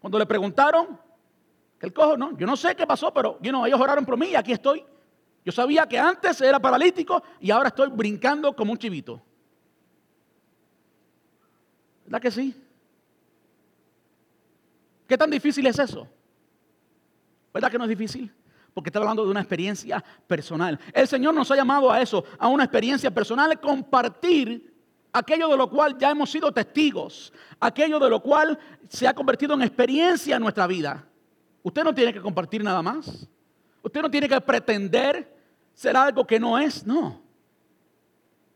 [0.00, 0.98] Cuando le preguntaron,
[1.80, 4.52] el cojo, no, yo no sé qué pasó, pero ellos oraron por mí y aquí
[4.52, 4.84] estoy.
[5.44, 9.20] Yo sabía que antes era paralítico y ahora estoy brincando como un chivito.
[12.04, 12.54] ¿Verdad que sí?
[15.06, 16.08] ¿Qué tan difícil es eso?
[17.52, 18.32] ¿Verdad que no es difícil?
[18.74, 20.78] porque está hablando de una experiencia personal.
[20.92, 24.71] El Señor nos ha llamado a eso, a una experiencia personal, compartir
[25.12, 29.54] aquello de lo cual ya hemos sido testigos, aquello de lo cual se ha convertido
[29.54, 31.06] en experiencia en nuestra vida.
[31.62, 33.28] Usted no tiene que compartir nada más.
[33.82, 35.36] Usted no tiene que pretender
[35.74, 37.20] ser algo que no es, no.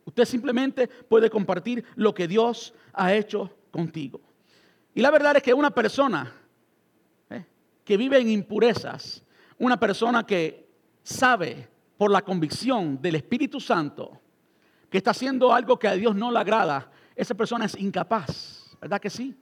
[0.04, 4.20] Usted simplemente puede compartir lo que Dios ha hecho contigo.
[4.94, 6.32] Y la verdad es que una persona
[7.28, 7.44] eh,
[7.84, 9.22] que vive en impurezas,
[9.58, 10.68] una persona que
[11.02, 14.20] sabe por la convicción del Espíritu Santo
[14.96, 18.76] está haciendo algo que a Dios no le agrada, esa persona es incapaz.
[18.80, 19.36] ¿Verdad que sí?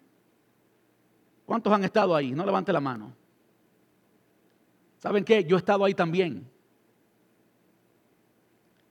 [1.44, 2.32] ¿Cuántos han estado ahí?
[2.32, 3.12] No levante la mano.
[4.98, 5.44] ¿Saben qué?
[5.44, 6.50] Yo he estado ahí también.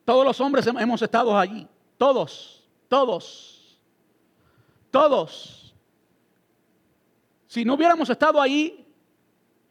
[0.06, 1.67] Todos los hombres hemos estado allí.
[1.97, 3.82] Todos, todos,
[4.91, 5.76] todos.
[7.47, 8.86] Si no hubiéramos estado ahí,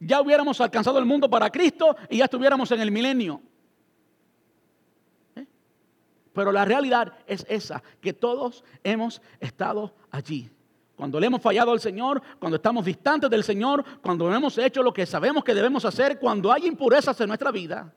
[0.00, 3.40] ya hubiéramos alcanzado el mundo para Cristo y ya estuviéramos en el milenio.
[6.32, 10.50] Pero la realidad es esa, que todos hemos estado allí.
[10.96, 14.92] Cuando le hemos fallado al Señor, cuando estamos distantes del Señor, cuando hemos hecho lo
[14.92, 17.92] que sabemos que debemos hacer, cuando hay impurezas en nuestra vida,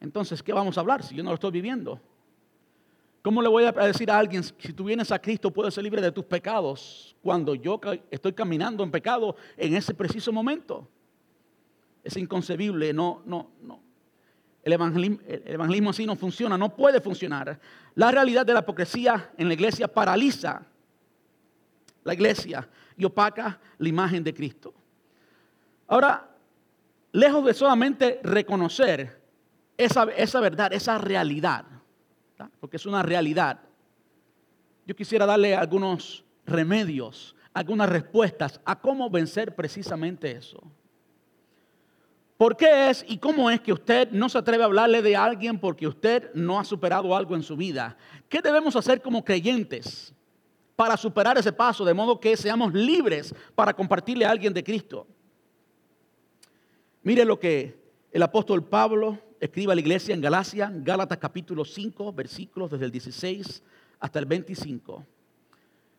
[0.00, 1.98] entonces, ¿qué vamos a hablar si yo no lo estoy viviendo?
[3.22, 6.02] ¿Cómo le voy a decir a alguien, si tú vienes a Cristo puedes ser libre
[6.02, 7.80] de tus pecados, cuando yo
[8.10, 10.86] estoy caminando en pecado en ese preciso momento?
[12.02, 13.83] Es inconcebible, no, no, no.
[14.64, 17.60] El evangelismo, el evangelismo así no funciona, no puede funcionar.
[17.94, 20.66] La realidad de la hipocresía en la iglesia paraliza
[22.04, 24.72] la iglesia y opaca la imagen de Cristo.
[25.88, 26.30] Ahora,
[27.12, 29.20] lejos de solamente reconocer
[29.76, 31.64] esa, esa verdad, esa realidad,
[32.60, 33.60] porque es una realidad.
[34.86, 40.62] Yo quisiera darle algunos remedios, algunas respuestas a cómo vencer precisamente eso.
[42.36, 45.58] ¿Por qué es y cómo es que usted no se atreve a hablarle de alguien
[45.58, 47.96] porque usted no ha superado algo en su vida?
[48.28, 50.12] ¿Qué debemos hacer como creyentes
[50.74, 55.06] para superar ese paso de modo que seamos libres para compartirle a alguien de Cristo?
[57.04, 57.78] Mire lo que
[58.10, 62.90] el apóstol Pablo escribe a la iglesia en Galacia, Gálatas capítulo 5, versículos desde el
[62.90, 63.62] 16
[64.00, 65.04] hasta el 25.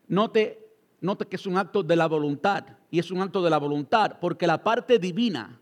[0.08, 0.68] Note,
[1.00, 4.18] note que es un acto de la voluntad, y es un acto de la voluntad,
[4.20, 5.60] porque la parte divina,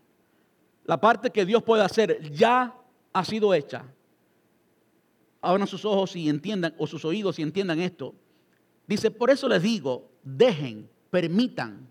[0.85, 2.75] la parte que Dios puede hacer, ya
[3.13, 3.83] ha sido hecha.
[5.41, 8.15] Abran sus ojos y entiendan, o sus oídos y entiendan esto.
[8.87, 11.87] Dice, por eso les digo, dejen, permitan,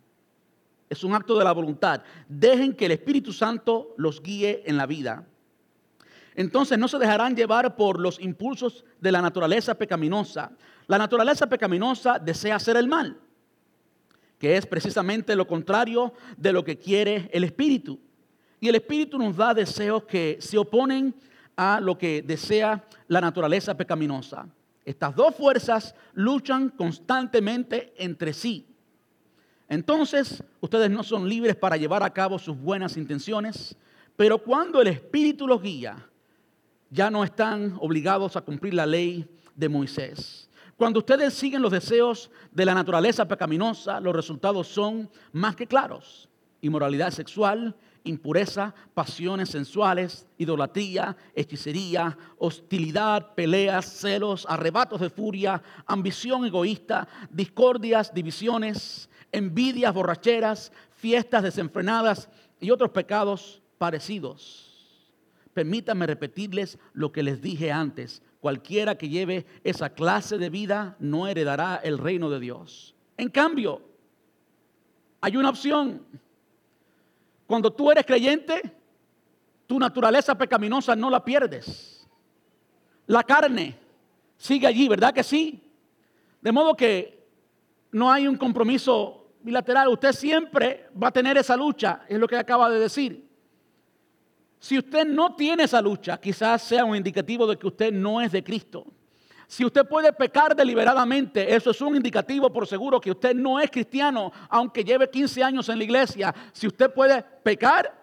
[0.89, 4.87] es un acto de la voluntad, dejen que el Espíritu Santo los guíe en la
[4.87, 5.27] vida
[6.35, 10.53] entonces no se dejarán llevar por los impulsos de la naturaleza pecaminosa.
[10.87, 13.19] La naturaleza pecaminosa desea hacer el mal,
[14.39, 18.01] que es precisamente lo contrario de lo que quiere el Espíritu.
[18.65, 21.15] Y el Espíritu nos da deseos que se oponen
[21.55, 24.49] a lo que desea la naturaleza pecaminosa.
[24.87, 28.67] Estas dos fuerzas luchan constantemente entre sí.
[29.69, 33.77] Entonces, ustedes no son libres para llevar a cabo sus buenas intenciones,
[34.17, 35.97] pero cuando el Espíritu los guía,
[36.89, 40.49] ya no están obligados a cumplir la ley de Moisés.
[40.79, 46.31] Cuando ustedes siguen los deseos de la naturaleza pecaminosa, los resultados son más que claros.
[46.63, 57.09] Inmoralidad sexual, impureza, pasiones sensuales, idolatría, hechicería, hostilidad, peleas, celos, arrebatos de furia, ambición egoísta,
[57.31, 62.29] discordias, divisiones, envidias, borracheras, fiestas desenfrenadas
[62.61, 64.71] y otros pecados parecidos.
[65.55, 68.23] Permítanme repetirles lo que les dije antes.
[68.41, 72.95] Cualquiera que lleve esa clase de vida no heredará el reino de Dios.
[73.17, 73.81] En cambio,
[75.21, 76.03] hay una opción.
[77.47, 78.63] Cuando tú eres creyente,
[79.67, 82.07] tu naturaleza pecaminosa no la pierdes.
[83.07, 83.77] La carne
[84.37, 85.63] sigue allí, ¿verdad que sí?
[86.41, 87.27] De modo que
[87.93, 89.89] no hay un compromiso bilateral.
[89.89, 93.29] Usted siempre va a tener esa lucha, es lo que acaba de decir.
[94.59, 98.33] Si usted no tiene esa lucha, quizás sea un indicativo de que usted no es
[98.33, 98.87] de Cristo.
[99.55, 103.71] Si usted puede pecar deliberadamente, eso es un indicativo por seguro que usted no es
[103.71, 106.35] cristiano, aunque lleve 15 años en la iglesia.
[106.53, 107.95] Si usted puede pecar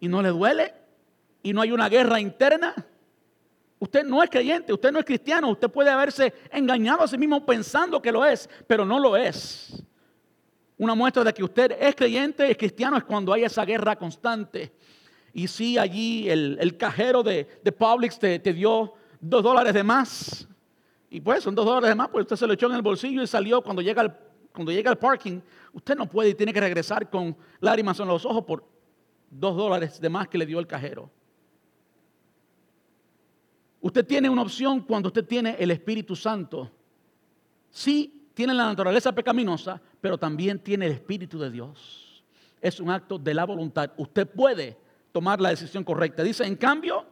[0.00, 0.74] y no le duele
[1.40, 2.74] y no hay una guerra interna,
[3.78, 7.46] usted no es creyente, usted no es cristiano, usted puede haberse engañado a sí mismo
[7.46, 9.80] pensando que lo es, pero no lo es.
[10.78, 14.72] Una muestra de que usted es creyente, es cristiano, es cuando hay esa guerra constante.
[15.32, 17.44] Y si allí el, cajero de,
[17.78, 20.48] Publix te, dio dos dólares de más,
[21.10, 23.22] y pues son dos dólares de más, pues usted se lo echó en el bolsillo
[23.22, 24.18] y salió cuando llega al,
[24.52, 25.40] cuando llega al parking,
[25.72, 28.64] usted no puede y tiene que regresar con lágrimas en los ojos por
[29.30, 31.10] dos dólares de más que le dio el cajero.
[33.80, 36.70] Usted tiene una opción cuando usted tiene el Espíritu Santo.
[37.70, 42.24] Sí, tiene la naturaleza pecaminosa, pero también tiene el Espíritu de Dios.
[42.60, 43.92] Es un acto de la voluntad.
[43.96, 44.76] Usted puede
[45.12, 46.22] tomar la decisión correcta.
[46.22, 47.06] Dice, en cambio,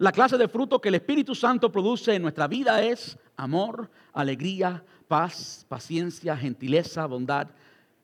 [0.00, 4.82] la clase de fruto que el Espíritu Santo produce en nuestra vida es amor, alegría,
[5.06, 7.48] paz, paciencia, gentileza, bondad,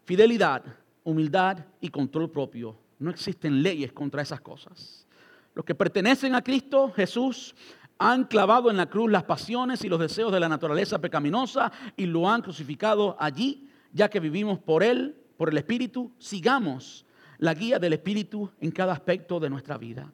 [0.05, 0.63] fidelidad,
[1.05, 2.77] humildad y control propio.
[2.99, 5.07] No existen leyes contra esas cosas.
[5.55, 7.55] Los que pertenecen a Cristo Jesús
[7.99, 12.05] han clavado en la cruz las pasiones y los deseos de la naturaleza pecaminosa y
[12.05, 17.07] lo han crucificado allí, ya que vivimos por Él, por el Espíritu, sigamos
[17.39, 20.13] la guía del Espíritu en cada aspecto de nuestra vida.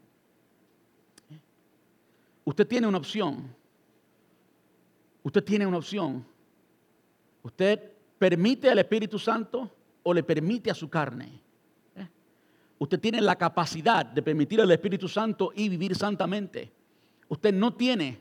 [2.45, 3.55] Usted tiene una opción.
[5.23, 6.25] Usted tiene una opción.
[7.43, 9.71] Usted permite al Espíritu Santo
[10.03, 11.41] o le permite a su carne.
[11.97, 12.09] ¿Eh?
[12.79, 16.73] Usted tiene la capacidad de permitir al Espíritu Santo y vivir santamente.
[17.29, 18.21] Usted no tiene,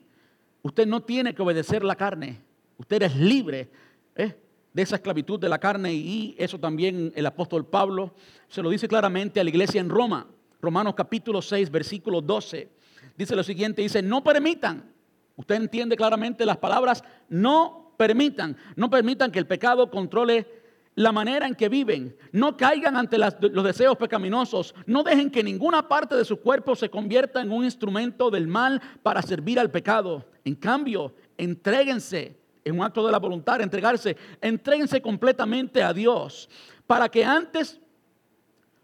[0.62, 2.40] usted no tiene que obedecer la carne.
[2.78, 3.70] Usted es libre.
[4.16, 4.38] ¿eh?
[4.74, 8.14] de esa esclavitud de la carne y eso también el apóstol Pablo
[8.48, 10.28] se lo dice claramente a la iglesia en Roma.
[10.62, 12.70] Romanos capítulo 6, versículo 12.
[13.18, 14.94] Dice lo siguiente, dice, no permitan,
[15.36, 20.48] usted entiende claramente las palabras, no permitan, no permitan que el pecado controle
[20.96, 25.88] la manera en que viven, no caigan ante los deseos pecaminosos, no dejen que ninguna
[25.88, 30.26] parte de su cuerpo se convierta en un instrumento del mal para servir al pecado.
[30.44, 36.50] En cambio, entréguense en un acto de la voluntad, entregarse, entréguense completamente a Dios,
[36.86, 37.81] para que antes,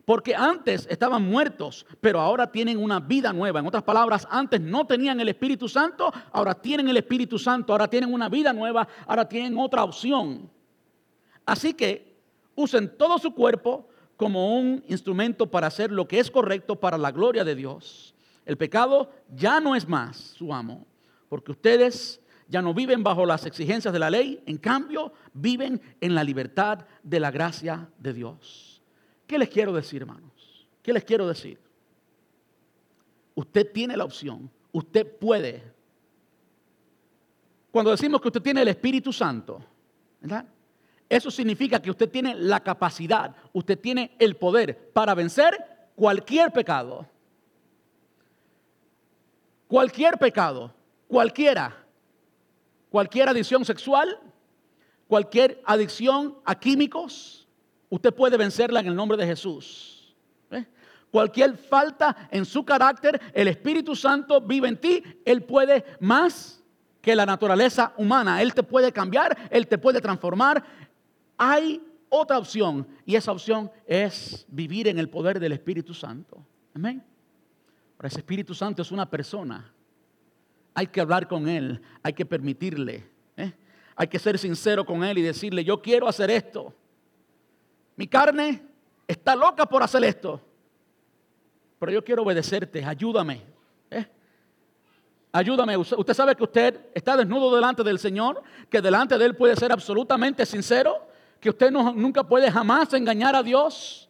[0.07, 3.59] porque antes estaban muertos, pero ahora tienen una vida nueva.
[3.59, 7.89] En otras palabras, antes no tenían el Espíritu Santo, ahora tienen el Espíritu Santo, ahora
[7.89, 10.49] tienen una vida nueva, ahora tienen otra opción.
[11.45, 12.21] Así que
[12.55, 17.11] usen todo su cuerpo como un instrumento para hacer lo que es correcto para la
[17.11, 18.15] gloria de Dios.
[18.45, 20.87] El pecado ya no es más su amo,
[21.27, 26.15] porque ustedes ya no viven bajo las exigencias de la ley, en cambio viven en
[26.15, 28.76] la libertad de la gracia de Dios.
[29.27, 30.67] ¿Qué les quiero decir, hermanos?
[30.81, 31.59] ¿Qué les quiero decir?
[33.35, 35.63] Usted tiene la opción, usted puede.
[37.69, 39.61] Cuando decimos que usted tiene el Espíritu Santo,
[40.21, 40.45] ¿verdad?
[41.09, 45.55] Eso significa que usted tiene la capacidad, usted tiene el poder para vencer
[45.95, 47.05] cualquier pecado.
[49.67, 50.73] Cualquier pecado,
[51.07, 51.87] cualquiera
[52.89, 54.19] cualquier adicción sexual,
[55.07, 57.36] cualquier adicción a químicos,
[57.89, 60.15] usted puede vencerla en el nombre de Jesús.
[60.51, 60.65] ¿eh?
[61.11, 66.63] Cualquier falta en su carácter, el Espíritu Santo vive en ti, Él puede más
[67.01, 68.41] que la naturaleza humana.
[68.41, 70.63] Él te puede cambiar, Él te puede transformar.
[71.37, 76.45] Hay otra opción y esa opción es vivir en el poder del Espíritu Santo.
[76.73, 77.03] Amén.
[77.97, 79.73] Ahora, ese Espíritu Santo es una persona
[80.77, 83.03] hay que hablar con Él, hay que permitirle.
[83.35, 83.51] ¿eh?
[83.95, 86.71] Hay que ser sincero con Él y decirle, yo quiero hacer esto.
[87.97, 88.63] Mi carne
[89.07, 90.39] está loca por hacer esto,
[91.79, 93.41] pero yo quiero obedecerte, ayúdame.
[93.91, 94.05] ¿eh?
[95.31, 99.55] Ayúdame, usted sabe que usted está desnudo delante del Señor, que delante de Él puede
[99.55, 101.07] ser absolutamente sincero,
[101.39, 104.06] que usted no, nunca puede jamás engañar a Dios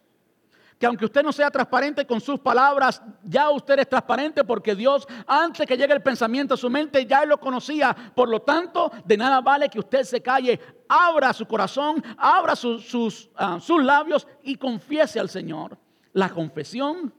[0.78, 5.06] que aunque usted no sea transparente con sus palabras, ya usted es transparente porque Dios,
[5.26, 7.94] antes que llegue el pensamiento a su mente, ya lo conocía.
[8.14, 13.28] Por lo tanto, de nada vale que usted se calle, abra su corazón, abra sus,
[13.34, 15.76] ah, sus labios y confiese al Señor.
[16.12, 17.12] La confesión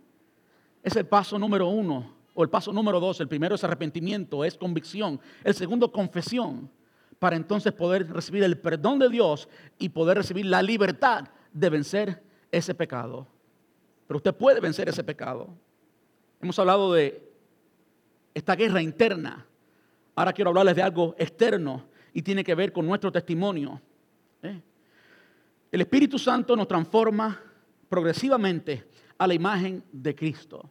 [0.82, 3.20] es el paso número uno, o el paso número dos.
[3.20, 5.20] El primero es arrepentimiento, es convicción.
[5.44, 6.72] El segundo, confesión,
[7.20, 12.24] para entonces poder recibir el perdón de Dios y poder recibir la libertad de vencer
[12.52, 13.28] ese pecado.
[14.10, 15.56] Pero usted puede vencer ese pecado.
[16.42, 17.32] Hemos hablado de
[18.34, 19.46] esta guerra interna.
[20.16, 23.80] Ahora quiero hablarles de algo externo y tiene que ver con nuestro testimonio.
[24.42, 24.60] ¿eh?
[25.72, 27.40] El Espíritu Santo nos transforma
[27.88, 28.84] progresivamente
[29.16, 30.68] a la imagen de Cristo.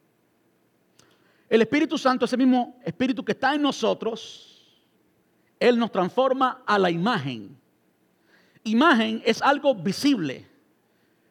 [1.49, 4.83] El Espíritu Santo, ese mismo Espíritu que está en nosotros,
[5.61, 7.57] Él nos transforma a la imagen.
[8.65, 10.58] Imagen es algo visible.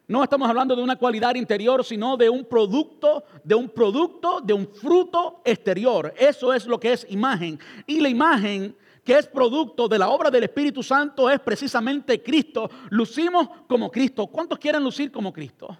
[0.08, 4.54] No estamos hablando de una cualidad interior, sino de un producto, de un producto, de
[4.54, 6.14] un fruto exterior.
[6.18, 7.60] Eso es lo que es imagen.
[7.86, 12.70] Y la imagen que es producto de la obra del Espíritu Santo es precisamente Cristo.
[12.90, 14.28] Lucimos como Cristo.
[14.28, 15.78] ¿Cuántos quieren lucir como Cristo?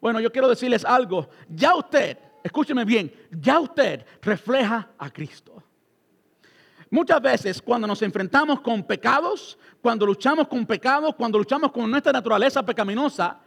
[0.00, 1.28] Bueno, yo quiero decirles algo.
[1.48, 5.62] Ya usted, escúcheme bien, ya usted refleja a Cristo.
[6.94, 12.12] Muchas veces cuando nos enfrentamos con pecados, cuando luchamos con pecados, cuando luchamos con nuestra
[12.12, 13.40] naturaleza pecaminosa,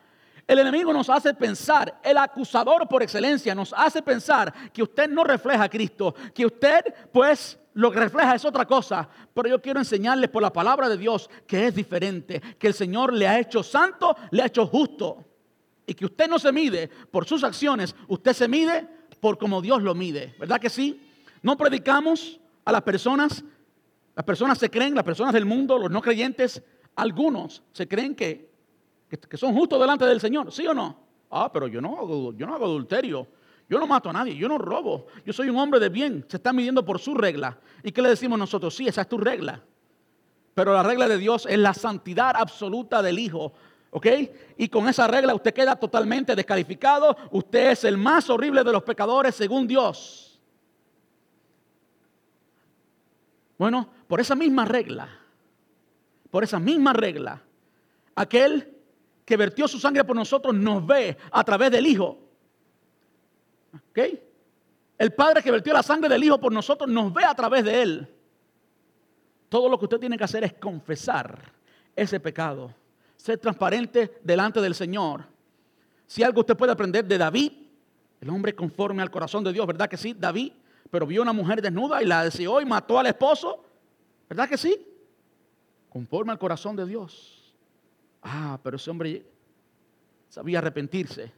[0.46, 5.24] el enemigo nos hace pensar, el acusador por excelencia nos hace pensar que usted no
[5.24, 9.08] refleja a Cristo, que usted pues lo que refleja es otra cosa.
[9.34, 13.14] Pero yo quiero enseñarles por la palabra de Dios que es diferente, que el Señor
[13.14, 15.24] le ha hecho santo, le ha hecho justo.
[15.86, 18.86] Y que usted no se mide por sus acciones, usted se mide
[19.22, 20.36] por como Dios lo mide.
[20.38, 21.02] ¿Verdad que sí?
[21.42, 23.46] No predicamos a las personas,
[24.14, 26.62] las personas se creen, las personas del mundo, los no creyentes,
[26.98, 28.52] algunos se creen que,
[29.08, 31.00] que, son justos delante del Señor, ¿sí o no?
[31.32, 33.26] Ah, pero yo no, hago, yo no hago adulterio,
[33.70, 36.36] yo no mato a nadie, yo no robo, yo soy un hombre de bien, se
[36.36, 37.58] está midiendo por su regla.
[37.84, 38.76] ¿Y qué le decimos nosotros?
[38.76, 39.64] Sí, esa es tu regla.
[40.54, 43.54] Pero la regla de Dios es la santidad absoluta del Hijo.
[43.92, 44.08] ¿Ok?
[44.58, 47.16] Y con esa regla usted queda totalmente descalificado.
[47.32, 50.27] Usted es el más horrible de los pecadores según Dios.
[53.58, 55.10] Bueno, por esa misma regla,
[56.30, 57.42] por esa misma regla,
[58.16, 58.76] aquel
[59.26, 62.18] que vertió su sangre por nosotros nos ve a través del Hijo.
[63.74, 64.00] ¿Ok?
[64.98, 67.82] El Padre que vertió la sangre del Hijo por nosotros nos ve a través de
[67.82, 68.14] Él.
[69.50, 71.52] Todo lo que usted tiene que hacer es confesar
[71.96, 72.74] ese pecado,
[73.16, 75.26] ser transparente delante del Señor.
[76.06, 77.52] Si algo usted puede aprender de David,
[78.22, 80.16] el hombre conforme al corazón de Dios, ¿verdad que sí?
[80.18, 80.54] David
[80.90, 83.64] pero vio una mujer desnuda y la deseó y mató al esposo.
[84.30, 84.86] ¿Verdad que sí?
[85.90, 87.54] Conforme al corazón de Dios.
[88.22, 89.26] Ah, pero ese hombre
[90.30, 91.32] sabía arrepentirse.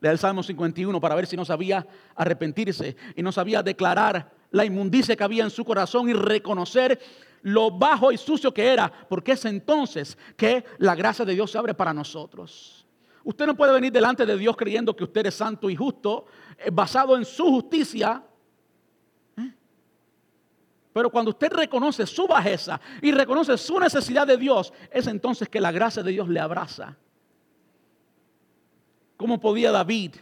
[0.00, 4.64] Lea el Salmo 51 para ver si no sabía arrepentirse y no sabía declarar la
[4.64, 6.98] inmundicia que había en su corazón y reconocer
[7.42, 11.58] lo bajo y sucio que era, porque es entonces que la gracia de Dios se
[11.58, 12.86] abre para nosotros.
[13.24, 16.26] Usted no puede venir delante de Dios creyendo que usted es santo y justo,
[16.56, 18.22] eh, basado en su justicia,
[20.98, 25.60] pero cuando usted reconoce su bajeza y reconoce su necesidad de Dios, es entonces que
[25.60, 26.96] la gracia de Dios le abraza.
[29.16, 30.16] ¿Cómo podía David,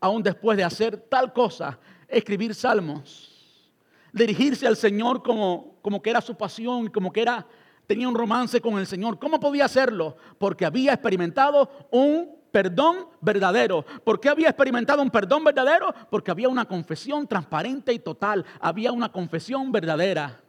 [0.00, 3.70] aún después de hacer tal cosa, escribir salmos?
[4.10, 7.46] Dirigirse al Señor como, como que era su pasión, como que era,
[7.86, 9.18] tenía un romance con el Señor.
[9.18, 10.16] ¿Cómo podía hacerlo?
[10.38, 13.84] Porque había experimentado un perdón verdadero.
[14.02, 15.94] ¿Por qué había experimentado un perdón verdadero?
[16.08, 18.46] Porque había una confesión transparente y total.
[18.58, 20.40] Había una confesión verdadera.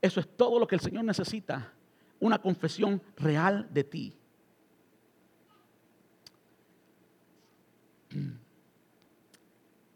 [0.00, 1.72] Eso es todo lo que el Señor necesita.
[2.20, 4.16] Una confesión real de ti.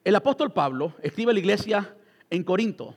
[0.02, 1.96] El apóstol Pablo escribe a la iglesia
[2.30, 2.96] en Corinto.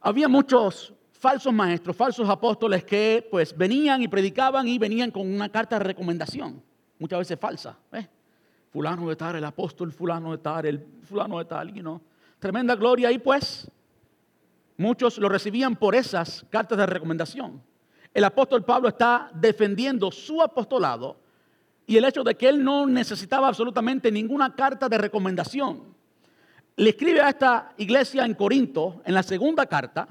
[0.00, 5.48] Había muchos falsos maestros, falsos apóstoles que pues venían y predicaban y venían con una
[5.48, 6.62] carta de recomendación,
[6.98, 7.76] muchas veces falsa.
[7.92, 8.06] ¿eh?
[8.70, 12.00] Fulano de tal, el apóstol, fulano de tal, el fulano de tal, you.
[12.38, 13.70] Tremenda gloria y pues
[14.76, 17.62] muchos lo recibían por esas cartas de recomendación.
[18.12, 21.16] El apóstol Pablo está defendiendo su apostolado
[21.86, 25.82] y el hecho de que él no necesitaba absolutamente ninguna carta de recomendación.
[26.76, 30.06] Le escribe a esta iglesia en Corinto, en la segunda carta,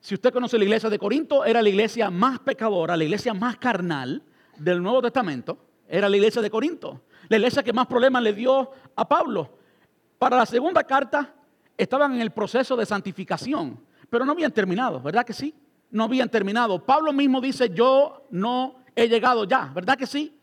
[0.00, 3.56] Si usted conoce la iglesia de Corinto, era la iglesia más pecadora, la iglesia más
[3.58, 4.22] carnal
[4.56, 5.58] del Nuevo Testamento.
[5.86, 7.02] Era la iglesia de Corinto.
[7.28, 9.50] La iglesia que más problemas le dio a Pablo.
[10.18, 11.34] Para la segunda carta
[11.76, 13.78] estaban en el proceso de santificación,
[14.08, 15.54] pero no habían terminado, ¿verdad que sí?
[15.90, 16.84] No habían terminado.
[16.84, 20.36] Pablo mismo dice, yo no he llegado ya, ¿verdad que sí?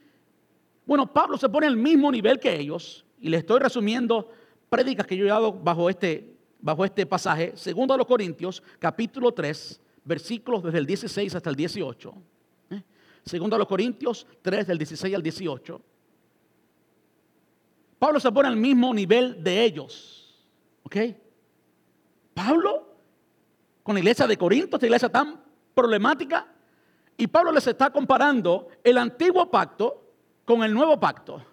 [0.85, 4.31] Bueno, Pablo se pone al mismo nivel que ellos, y le estoy resumiendo
[4.69, 9.31] prédicas que yo he dado bajo este, bajo este pasaje, segundo a los Corintios, capítulo
[9.31, 12.13] 3, versículos desde el 16 hasta el 18.
[12.71, 12.83] ¿eh?
[13.23, 15.81] Segundo a los Corintios 3, del 16 al 18.
[17.99, 20.45] Pablo se pone al mismo nivel de ellos.
[20.83, 20.95] ¿Ok?
[22.33, 22.95] Pablo,
[23.83, 25.41] con la iglesia de Corinto, esta iglesia tan
[25.73, 26.47] problemática,
[27.17, 30.03] y Pablo les está comparando el antiguo pacto
[30.45, 31.43] con el nuevo pacto,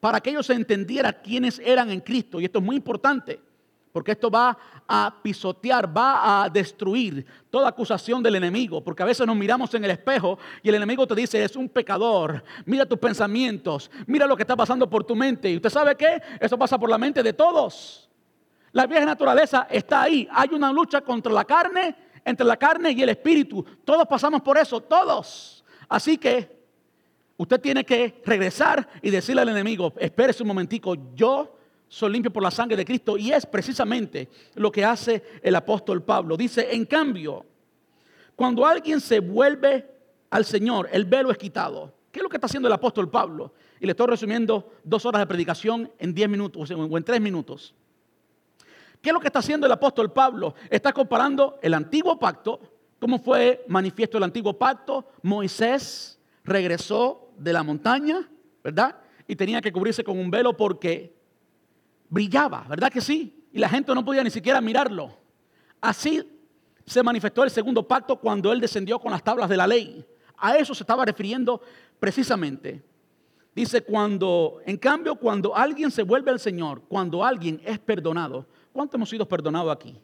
[0.00, 2.40] para que ellos entendieran quiénes eran en Cristo.
[2.40, 3.40] Y esto es muy importante,
[3.96, 9.26] porque esto va a pisotear, va a destruir toda acusación del enemigo, porque a veces
[9.26, 12.98] nos miramos en el espejo y el enemigo te dice, es un pecador, mira tus
[12.98, 15.50] pensamientos, mira lo que está pasando por tu mente.
[15.50, 18.10] Y usted sabe qué, eso pasa por la mente de todos.
[18.72, 20.28] La vieja naturaleza está ahí.
[20.30, 23.64] Hay una lucha contra la carne, entre la carne y el espíritu.
[23.82, 25.64] Todos pasamos por eso, todos.
[25.88, 26.54] Así que
[27.38, 31.55] usted tiene que regresar y decirle al enemigo, espérese un momentico, yo
[31.88, 33.16] soy limpio por la sangre de Cristo.
[33.16, 36.36] Y es precisamente lo que hace el apóstol Pablo.
[36.36, 37.44] Dice, en cambio,
[38.34, 39.88] cuando alguien se vuelve
[40.30, 41.94] al Señor, el velo es quitado.
[42.10, 43.52] ¿Qué es lo que está haciendo el apóstol Pablo?
[43.80, 47.74] Y le estoy resumiendo dos horas de predicación en diez minutos o en tres minutos.
[49.00, 50.54] ¿Qué es lo que está haciendo el apóstol Pablo?
[50.70, 52.60] Está comparando el antiguo pacto,
[52.98, 55.06] cómo fue manifiesto el antiguo pacto.
[55.22, 58.28] Moisés regresó de la montaña,
[58.64, 58.96] ¿verdad?
[59.28, 61.15] Y tenía que cubrirse con un velo porque
[62.08, 63.46] brillaba, ¿verdad que sí?
[63.52, 65.16] Y la gente no podía ni siquiera mirarlo.
[65.80, 66.22] Así
[66.84, 70.04] se manifestó el segundo pacto cuando él descendió con las tablas de la ley.
[70.36, 71.60] A eso se estaba refiriendo
[71.98, 72.82] precisamente.
[73.54, 78.46] Dice, cuando, en cambio, cuando alguien se vuelve al Señor, cuando alguien es perdonado,
[78.76, 79.96] ¿Cuánto hemos sido perdonados aquí?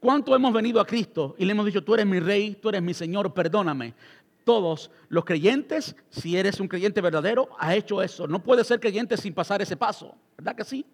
[0.00, 2.80] ¿Cuánto hemos venido a Cristo y le hemos dicho, tú eres mi rey, tú eres
[2.80, 3.92] mi Señor, perdóname?
[4.44, 8.26] Todos los creyentes, si eres un creyente verdadero, ha hecho eso.
[8.26, 10.86] No puede ser creyente sin pasar ese paso, ¿verdad que sí?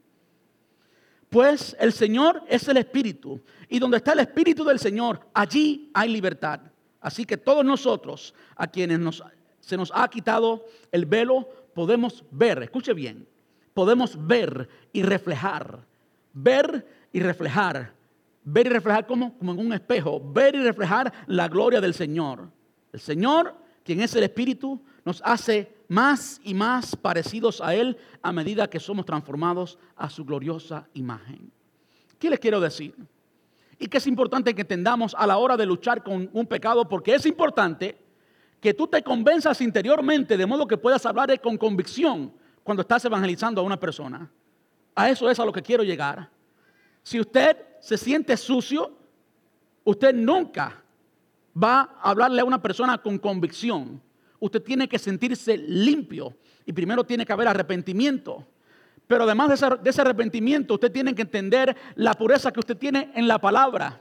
[1.28, 3.40] Pues el Señor es el Espíritu.
[3.68, 6.60] Y donde está el Espíritu del Señor, allí hay libertad.
[7.00, 9.22] Así que todos nosotros, a quienes
[9.60, 13.26] se nos ha quitado el velo, podemos ver, escuche bien,
[13.74, 15.90] podemos ver y reflejar
[16.32, 17.92] ver y reflejar.
[18.42, 20.20] Ver y reflejar como, como en un espejo.
[20.20, 22.48] Ver y reflejar la gloria del Señor.
[22.92, 28.32] El Señor, quien es el Espíritu, nos hace más y más parecidos a Él a
[28.32, 31.50] medida que somos transformados a su gloriosa imagen.
[32.18, 32.94] ¿Qué les quiero decir?
[33.78, 37.14] Y que es importante que entendamos a la hora de luchar con un pecado, porque
[37.14, 37.96] es importante
[38.60, 42.32] que tú te convenzas interiormente de modo que puedas hablar con convicción
[42.62, 44.30] cuando estás evangelizando a una persona.
[44.94, 46.30] A eso es a lo que quiero llegar.
[47.02, 48.96] Si usted se siente sucio,
[49.82, 50.79] usted nunca
[51.62, 54.00] va a hablarle a una persona con convicción.
[54.38, 58.46] Usted tiene que sentirse limpio y primero tiene que haber arrepentimiento.
[59.06, 59.48] Pero además
[59.82, 64.00] de ese, arrepentimiento, usted tiene que entender la pureza que usted tiene en la palabra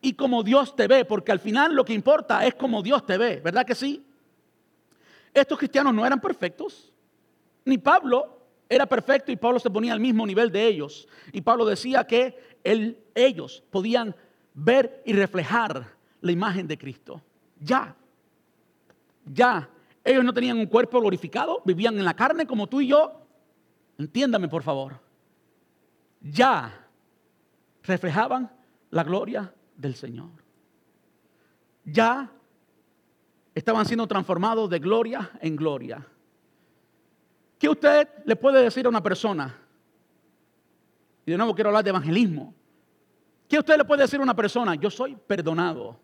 [0.00, 3.16] y cómo Dios te ve, porque al final lo que importa es cómo Dios te
[3.16, 4.04] ve, ¿verdad que sí?
[5.32, 6.92] Estos cristianos no eran perfectos,
[7.64, 11.08] ni Pablo era perfecto y Pablo se ponía al mismo nivel de ellos.
[11.32, 12.38] Y Pablo decía que
[13.14, 14.14] ellos podían
[14.54, 17.20] ver y reflejar la imagen de Cristo.
[17.60, 17.94] Ya,
[19.26, 19.68] ya.
[20.04, 23.20] Ellos no tenían un cuerpo glorificado, vivían en la carne como tú y yo.
[23.98, 24.98] Entiéndame, por favor.
[26.20, 26.88] Ya
[27.82, 28.50] reflejaban
[28.90, 30.30] la gloria del Señor.
[31.84, 32.30] Ya
[33.54, 36.06] estaban siendo transformados de gloria en gloria.
[37.58, 39.56] ¿Qué usted le puede decir a una persona?
[41.24, 42.54] Y de nuevo quiero hablar de evangelismo.
[43.48, 44.74] ¿Qué usted le puede decir a una persona?
[44.74, 46.00] Yo soy perdonado.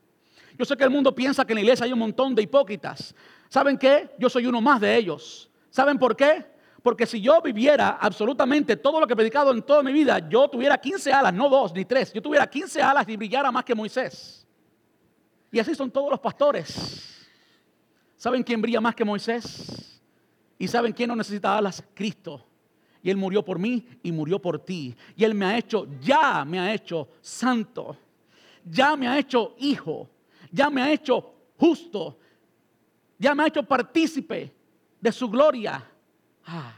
[0.56, 3.14] Yo sé que el mundo piensa que en la iglesia hay un montón de hipócritas.
[3.48, 4.10] ¿Saben qué?
[4.18, 5.50] Yo soy uno más de ellos.
[5.70, 6.44] ¿Saben por qué?
[6.82, 10.48] Porque si yo viviera absolutamente todo lo que he predicado en toda mi vida, yo
[10.48, 13.74] tuviera 15 alas, no dos ni tres, yo tuviera 15 alas y brillara más que
[13.74, 14.46] Moisés.
[15.50, 17.26] Y así son todos los pastores.
[18.16, 20.00] ¿Saben quién brilla más que Moisés?
[20.58, 21.82] ¿Y saben quién no necesita alas?
[21.94, 22.44] Cristo.
[23.02, 24.94] Y Él murió por mí y murió por ti.
[25.16, 27.96] Y Él me ha hecho, ya me ha hecho santo.
[28.64, 30.08] Ya me ha hecho hijo.
[30.50, 32.18] Ya me ha hecho justo.
[33.18, 34.54] Ya me ha hecho partícipe
[35.00, 35.84] de su gloria.
[36.44, 36.74] Ah,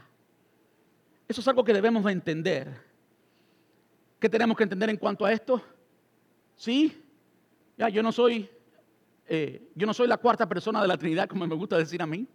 [1.27, 2.91] eso es algo que debemos de entender.
[4.19, 5.61] ¿Qué tenemos que entender en cuanto a esto?
[6.55, 6.97] Sí,
[7.77, 8.47] Ya, yo no soy,
[9.27, 12.05] eh, yo no soy la cuarta persona de la Trinidad, como me gusta decir a
[12.05, 12.27] mí.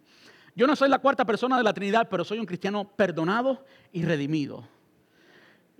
[0.55, 3.63] Yo no soy la cuarta persona de la Trinidad, pero soy un cristiano perdonado
[3.93, 4.67] y redimido.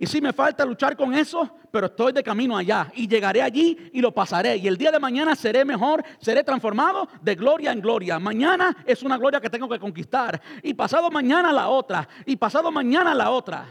[0.00, 3.90] Y sí me falta luchar con eso, pero estoy de camino allá y llegaré allí
[3.92, 4.56] y lo pasaré.
[4.56, 8.20] Y el día de mañana seré mejor, seré transformado de gloria en gloria.
[8.20, 10.40] Mañana es una gloria que tengo que conquistar.
[10.62, 12.08] Y pasado mañana la otra.
[12.26, 13.66] Y pasado mañana la otra.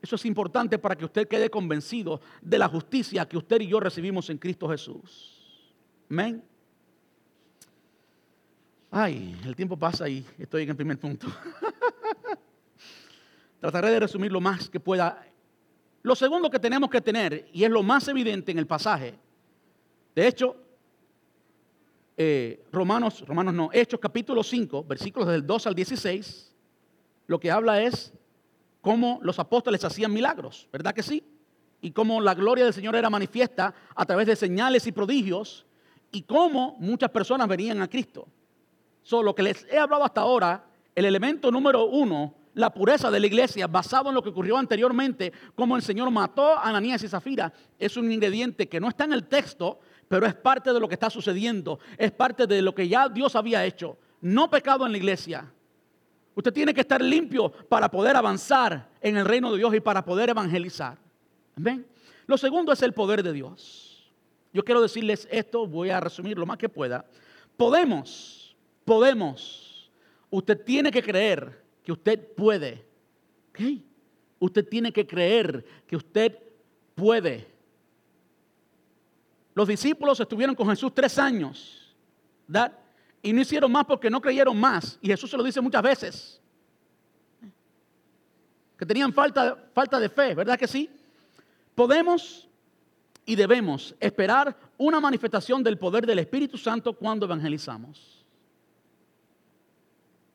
[0.00, 3.78] Eso es importante para que usted quede convencido de la justicia que usted y yo
[3.78, 5.68] recibimos en Cristo Jesús.
[6.08, 6.42] Amén.
[8.90, 11.26] Ay, el tiempo pasa y estoy en el primer punto.
[13.60, 15.22] Trataré de resumir lo más que pueda.
[16.02, 19.18] Lo segundo que tenemos que tener, y es lo más evidente en el pasaje,
[20.14, 20.56] de hecho,
[22.16, 26.54] eh, Romanos, Romanos no, Hechos capítulo 5, versículos del 2 al 16,
[27.26, 28.12] lo que habla es
[28.80, 31.22] cómo los apóstoles hacían milagros, ¿verdad que sí?
[31.82, 35.66] Y cómo la gloria del Señor era manifiesta a través de señales y prodigios,
[36.12, 38.26] y cómo muchas personas venían a Cristo.
[39.02, 43.20] Solo lo que les he hablado hasta ahora, el elemento número uno la pureza de
[43.20, 47.08] la iglesia basado en lo que ocurrió anteriormente, como el Señor mató a Ananías y
[47.08, 49.78] Zafira, es un ingrediente que no está en el texto,
[50.08, 53.36] pero es parte de lo que está sucediendo, es parte de lo que ya Dios
[53.36, 53.96] había hecho.
[54.20, 55.50] No pecado en la iglesia.
[56.34, 60.04] Usted tiene que estar limpio para poder avanzar en el reino de Dios y para
[60.04, 60.98] poder evangelizar.
[62.26, 64.10] Lo segundo es el poder de Dios.
[64.52, 67.04] Yo quiero decirles esto, voy a resumir lo más que pueda.
[67.56, 69.90] Podemos, podemos.
[70.30, 71.59] Usted tiene que creer
[71.90, 72.84] usted puede.
[74.38, 76.38] Usted tiene que creer que usted
[76.94, 77.46] puede.
[79.54, 81.94] Los discípulos estuvieron con Jesús tres años,
[82.46, 82.72] ¿verdad?
[83.22, 84.98] Y no hicieron más porque no creyeron más.
[85.02, 86.40] Y Jesús se lo dice muchas veces.
[88.78, 90.88] Que tenían falta, falta de fe, ¿verdad que sí?
[91.74, 92.48] Podemos
[93.26, 98.19] y debemos esperar una manifestación del poder del Espíritu Santo cuando evangelizamos.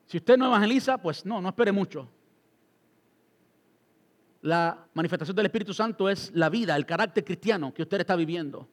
[0.05, 2.09] Si usted no evangeliza, pues no, no espere mucho.
[4.41, 8.67] La manifestación del Espíritu Santo es la vida, el carácter cristiano que usted está viviendo.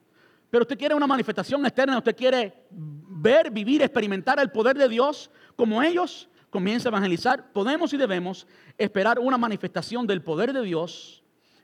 [0.50, 5.30] Pero usted quiere una manifestación externa, usted quiere ver, vivir, experimentar el poder de Dios
[5.56, 7.50] como ellos, comienza a evangelizar.
[7.54, 11.22] Podemos y debemos esperar una manifestación del poder de Dios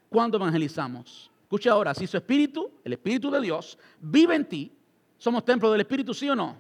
[0.08, 1.30] cuando evangelizamos.
[1.42, 4.72] Escuche ahora, si su espíritu, el espíritu de Dios, vive en ti,
[5.18, 6.56] somos templo del espíritu, sí o no?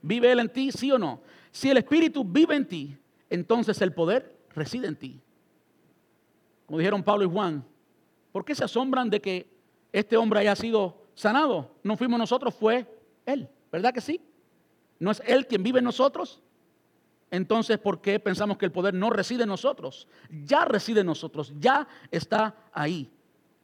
[0.00, 1.20] ¿Vive Él en ti, sí o no?
[1.56, 2.98] Si el Espíritu vive en ti,
[3.30, 5.22] entonces el poder reside en ti.
[6.66, 7.64] Como dijeron Pablo y Juan,
[8.30, 9.48] ¿por qué se asombran de que
[9.90, 11.70] este hombre haya sido sanado?
[11.82, 12.86] No fuimos nosotros, fue
[13.24, 13.48] Él.
[13.72, 14.20] ¿Verdad que sí?
[14.98, 16.42] ¿No es Él quien vive en nosotros?
[17.30, 20.06] Entonces, ¿por qué pensamos que el poder no reside en nosotros?
[20.44, 23.10] Ya reside en nosotros, ya está ahí.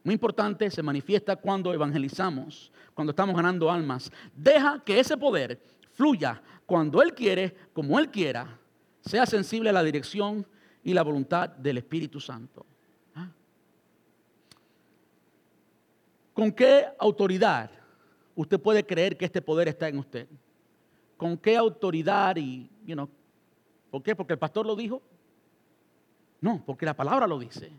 [0.03, 4.11] Muy importante, se manifiesta cuando evangelizamos, cuando estamos ganando almas.
[4.35, 8.59] Deja que ese poder fluya cuando Él quiere, como Él quiera,
[9.01, 10.45] sea sensible a la dirección
[10.83, 12.65] y la voluntad del Espíritu Santo.
[13.15, 13.29] ¿Ah?
[16.33, 17.69] ¿Con qué autoridad
[18.35, 20.27] usted puede creer que este poder está en usted?
[21.17, 23.09] ¿Con qué autoridad y, you
[23.89, 24.15] ¿por qué?
[24.15, 25.01] ¿Porque el pastor lo dijo?
[26.41, 27.71] No, porque la palabra lo dice.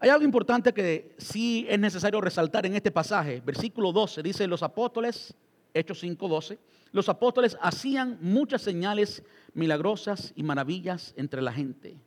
[0.00, 3.42] Hay algo importante que sí es necesario resaltar en este pasaje.
[3.44, 5.34] Versículo 12 dice, los apóstoles,
[5.74, 6.58] Hechos 5:12,
[6.92, 9.22] los apóstoles hacían muchas señales
[9.54, 11.98] milagrosas y maravillas entre la gente.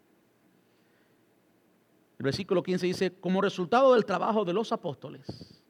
[2.20, 5.62] El versículo 15 dice, como resultado del trabajo de los apóstoles,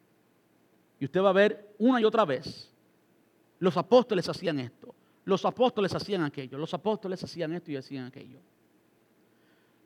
[1.00, 2.72] y usted va a ver una y otra vez,
[3.60, 4.94] los apóstoles hacían esto,
[5.26, 8.40] los apóstoles hacían aquello, los apóstoles hacían esto y hacían aquello.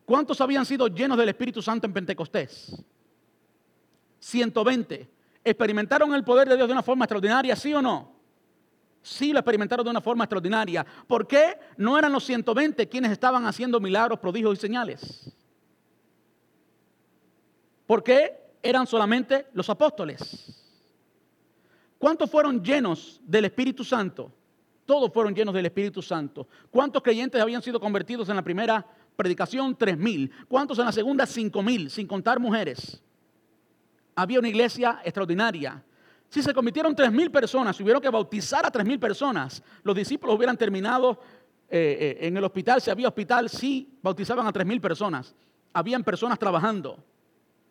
[0.05, 2.83] ¿Cuántos habían sido llenos del Espíritu Santo en Pentecostés?
[4.19, 5.16] 120.
[5.49, 8.11] ¿Experimentaron el poder de Dios de una forma extraordinaria, sí o no?
[9.01, 10.85] Sí lo experimentaron de una forma extraordinaria.
[11.07, 15.33] ¿Por qué no eran los 120 quienes estaban haciendo milagros, prodigios y señales?
[17.85, 20.53] ¿Por qué eran solamente los apóstoles?
[21.97, 24.29] ¿Cuántos fueron llenos del Espíritu Santo?
[24.85, 26.45] Todos fueron llenos del Espíritu Santo.
[26.69, 28.85] ¿Cuántos creyentes habían sido convertidos en la primera
[29.15, 29.77] predicación?
[29.77, 30.29] Tres mil.
[30.49, 31.25] ¿Cuántos en la segunda?
[31.25, 33.01] Cinco mil, sin contar mujeres.
[34.17, 35.83] Había una iglesia extraordinaria.
[36.27, 39.95] Si se convirtieron tres mil personas, si hubieron que bautizar a tres mil personas, los
[39.95, 41.19] discípulos hubieran terminado
[41.69, 45.35] eh, eh, en el hospital, si había hospital, sí bautizaban a tres mil personas.
[45.71, 46.97] Habían personas trabajando.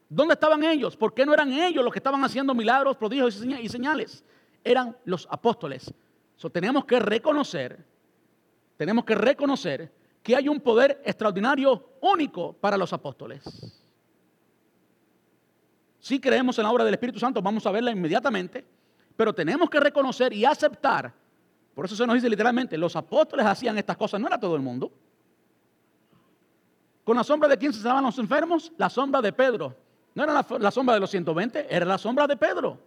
[0.08, 0.96] ¿Dónde estaban ellos?
[0.96, 4.24] ¿Por qué no eran ellos los que estaban haciendo milagros, prodigios y señales?
[4.62, 5.92] Eran los apóstoles.
[6.52, 7.84] Tenemos que reconocer,
[8.76, 9.92] tenemos que reconocer
[10.22, 13.42] que hay un poder extraordinario único para los apóstoles.
[16.06, 18.64] Sí creemos en la obra del Espíritu Santo, vamos a verla inmediatamente,
[19.16, 21.12] pero tenemos que reconocer y aceptar,
[21.74, 24.62] por eso se nos dice literalmente, los apóstoles hacían estas cosas, no era todo el
[24.62, 24.92] mundo.
[27.02, 28.70] ¿Con la sombra de quién se estaban los enfermos?
[28.76, 29.74] La sombra de Pedro.
[30.14, 32.78] No era la, sombra de los 120, era la sombra de Pedro.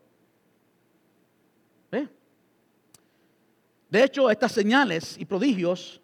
[3.89, 5.99] De hecho, estas señales y prodigios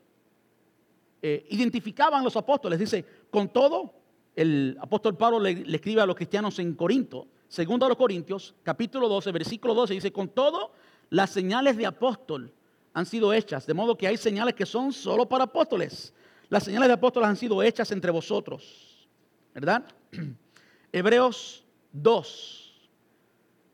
[1.22, 2.78] eh, identificaban a los apóstoles.
[2.78, 3.94] Dice, con todo,
[4.36, 9.08] el apóstol Pablo le, escribe a los cristianos en Corinto, segundo a los Corintios, capítulo
[9.08, 10.72] 12, versículo 12, dice, con todo,
[11.10, 12.54] las señales de apóstol
[12.94, 16.14] han sido hechas, de modo que hay señales que son solo para apóstoles.
[16.50, 19.08] Las señales de apóstoles han sido hechas entre vosotros,
[19.54, 19.86] ¿verdad?
[20.92, 21.64] Hebreos
[21.94, 22.90] 2,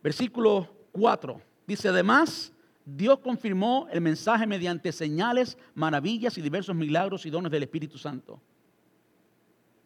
[0.03, 2.53] versículo 4, dice, además,
[2.85, 8.39] Dios confirmó el mensaje mediante señales, maravillas y diversos milagros y dones del Espíritu Santo.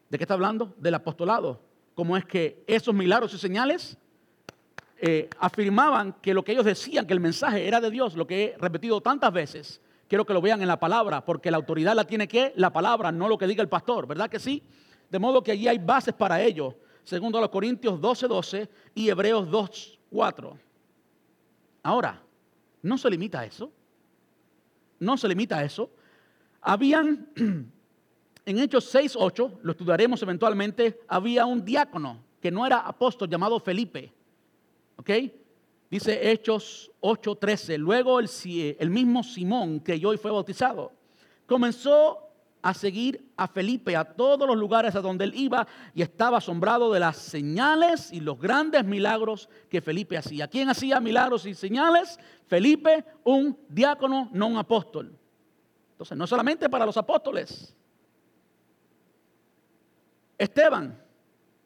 [0.10, 0.74] ¿De qué está hablando?
[0.78, 1.62] Del apostolado.
[1.94, 3.98] ¿Cómo es que esos milagros y señales
[4.98, 8.44] eh, afirmaban que lo que ellos decían, que el mensaje era de Dios, lo que
[8.44, 12.06] he repetido tantas veces, quiero que lo vean en la palabra, porque la autoridad la
[12.06, 14.64] tiene que la palabra, no lo que diga el pastor, ¿verdad que sí?
[15.10, 19.10] De modo que allí hay bases para ello, segundo a los Corintios 12, 12 y
[19.10, 20.58] Hebreos 2, 4.
[21.84, 22.22] Ahora,
[22.82, 23.72] no se limita a eso.
[25.00, 25.90] No se limita a eso.
[26.62, 27.28] Habían,
[28.46, 33.60] en Hechos 6, 8, lo estudiaremos eventualmente, había un diácono que no era apóstol llamado
[33.60, 34.14] Felipe.
[34.98, 35.10] ¿Ok?
[35.90, 37.78] Dice Hechos 8, 13.
[37.80, 40.92] Luego el, mismo Simón creyó y fue bautizado.
[41.48, 42.20] Comenzó
[42.62, 46.92] a seguir a Felipe a todos los lugares a donde él iba y estaba asombrado
[46.92, 50.48] de las señales y los grandes milagros que Felipe hacía.
[50.48, 52.20] ¿Quién hacía milagros y señales?
[52.48, 55.16] Felipe, un diácono, no un apóstol.
[55.92, 57.76] Entonces, no solamente para los apóstoles.
[60.38, 61.02] Esteban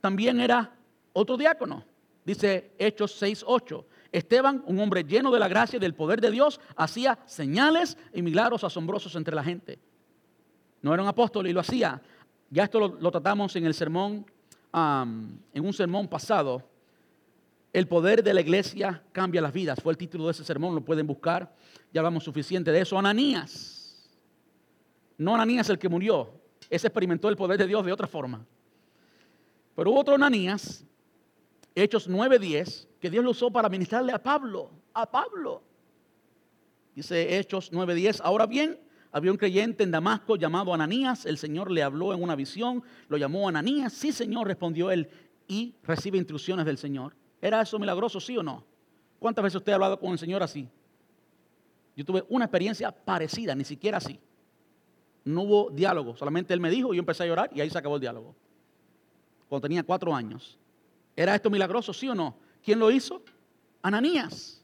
[0.01, 0.76] también era
[1.13, 1.84] otro diácono.
[2.26, 3.86] Dice Hechos 6:8.
[4.11, 8.22] Esteban, un hombre lleno de la gracia y del poder de Dios, hacía señales y
[8.22, 9.80] milagros asombrosos entre la gente.
[10.82, 12.01] No era un apóstol y lo hacía.
[12.49, 14.26] Ya esto lo, tratamos en el sermón,
[14.74, 16.63] en un sermón pasado.
[17.72, 19.80] El poder de la iglesia cambia las vidas.
[19.82, 21.53] Fue el título de ese sermón, lo pueden buscar.
[21.93, 22.97] Ya hablamos suficiente de eso.
[22.97, 24.09] Ananías.
[25.17, 26.32] No Ananías el que murió.
[26.70, 28.43] Ese experimentó el poder de Dios de otra forma.
[29.80, 30.86] Pero hubo otro Ananías,
[31.74, 34.72] Hechos 9:10, que Dios lo usó para ministrarle a Pablo.
[34.94, 35.64] A Pablo.
[36.94, 38.20] Dice Hechos 9:10.
[38.22, 38.78] Ahora bien,
[39.14, 41.26] había un creyente en Damasco llamado Ananías.
[41.26, 43.94] El Señor le habló en una visión, lo llamó Ananías.
[43.94, 45.10] Sí, Señor, respondió él
[45.48, 47.16] y recibe instrucciones del Señor.
[47.42, 48.66] ¿Era eso milagroso, sí o no?
[49.18, 50.68] ¿Cuántas veces usted ha hablado con el Señor así?
[51.96, 54.20] Yo tuve una experiencia parecida, ni siquiera así.
[55.24, 57.78] No hubo diálogo, solamente él me dijo y yo empecé a llorar y ahí se
[57.78, 58.36] acabó el diálogo.
[59.50, 60.58] Cuando tenía cuatro años.
[61.16, 62.38] ¿Era esto milagroso, sí o no?
[62.64, 63.22] ¿Quién lo hizo?
[63.82, 64.64] Ananías.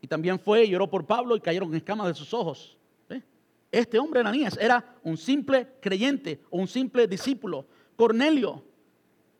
[0.00, 2.78] Y también fue lloró por Pablo y cayeron escamas de sus ojos.
[3.72, 7.66] Este hombre Ananías era un simple creyente o un simple discípulo.
[7.96, 8.64] Cornelio.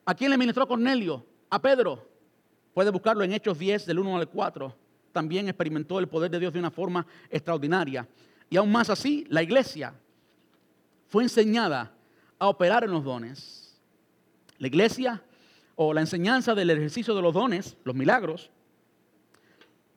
[0.05, 1.25] ¿A quién le ministró Cornelio?
[1.49, 2.07] A Pedro.
[2.73, 4.77] Puede buscarlo en Hechos 10 del 1 al 4.
[5.13, 8.07] También experimentó el poder de Dios de una forma extraordinaria.
[8.49, 9.95] Y aún más así, la iglesia
[11.09, 11.93] fue enseñada
[12.39, 13.60] a operar en los dones.
[14.61, 15.21] La iglesia
[15.75, 18.53] o la enseñanza del ejercicio de los dones, los milagros,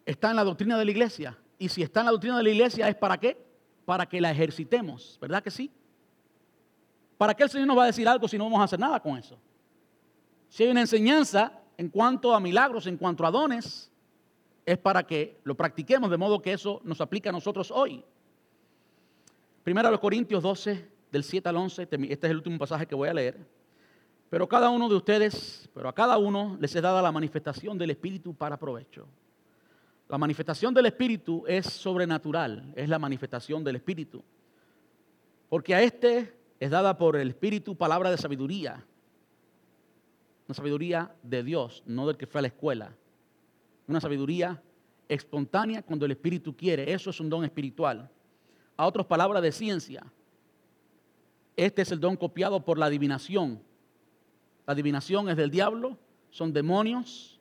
[0.07, 1.37] está en la doctrina de la iglesia.
[1.59, 3.37] Y si está en la doctrina de la iglesia, ¿es para qué?
[3.85, 5.71] para que la ejercitemos, ¿verdad que sí?
[7.17, 8.99] ¿Para qué el Señor nos va a decir algo si no vamos a hacer nada
[8.99, 9.37] con eso?
[10.49, 13.91] Si hay una enseñanza en cuanto a milagros, en cuanto a dones,
[14.65, 18.03] es para que lo practiquemos de modo que eso nos aplique a nosotros hoy.
[19.63, 22.95] Primero a los Corintios 12, del 7 al 11, este es el último pasaje que
[22.95, 23.37] voy a leer.
[24.33, 27.91] Pero cada uno de ustedes, pero a cada uno les es dada la manifestación del
[27.91, 29.07] Espíritu para provecho.
[30.09, 34.23] La manifestación del Espíritu es sobrenatural, es la manifestación del Espíritu.
[35.49, 38.83] Porque a este es dada por el Espíritu palabra de sabiduría.
[40.47, 42.95] Una sabiduría de Dios, no del que fue a la escuela.
[43.87, 44.59] Una sabiduría
[45.07, 46.91] espontánea cuando el Espíritu quiere.
[46.91, 48.09] Eso es un don espiritual.
[48.77, 50.03] A otros palabras de ciencia.
[51.55, 53.61] Este es el don copiado por la adivinación.
[54.65, 55.97] La adivinación es del diablo,
[56.29, 57.33] son demonios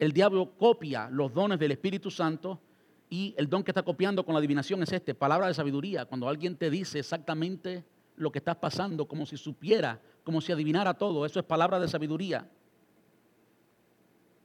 [0.00, 2.58] el diablo copia los dones del Espíritu Santo
[3.10, 6.06] y el don que está copiando con la adivinación es este, palabra de sabiduría.
[6.06, 7.84] Cuando alguien te dice exactamente
[8.16, 11.86] lo que estás pasando, como si supiera, como si adivinara todo, eso es palabra de
[11.86, 12.48] sabiduría.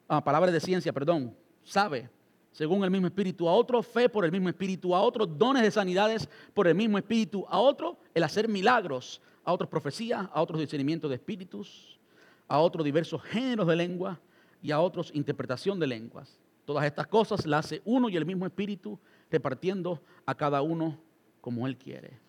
[0.10, 1.34] Ah, palabra de ciencia, perdón.
[1.64, 2.10] Sabe,
[2.52, 5.72] según el mismo espíritu, a otro fe por el mismo espíritu, a otros dones de
[5.72, 10.60] sanidades por el mismo espíritu, a otro el hacer milagros, a otros profecías, a otros
[10.60, 12.00] discernimientos de espíritus,
[12.48, 14.20] a otros diversos géneros de lengua
[14.62, 16.40] y a otros interpretación de lenguas.
[16.66, 21.00] Todas estas cosas las hace uno y el mismo Espíritu, repartiendo a cada uno
[21.40, 22.20] como Él quiere.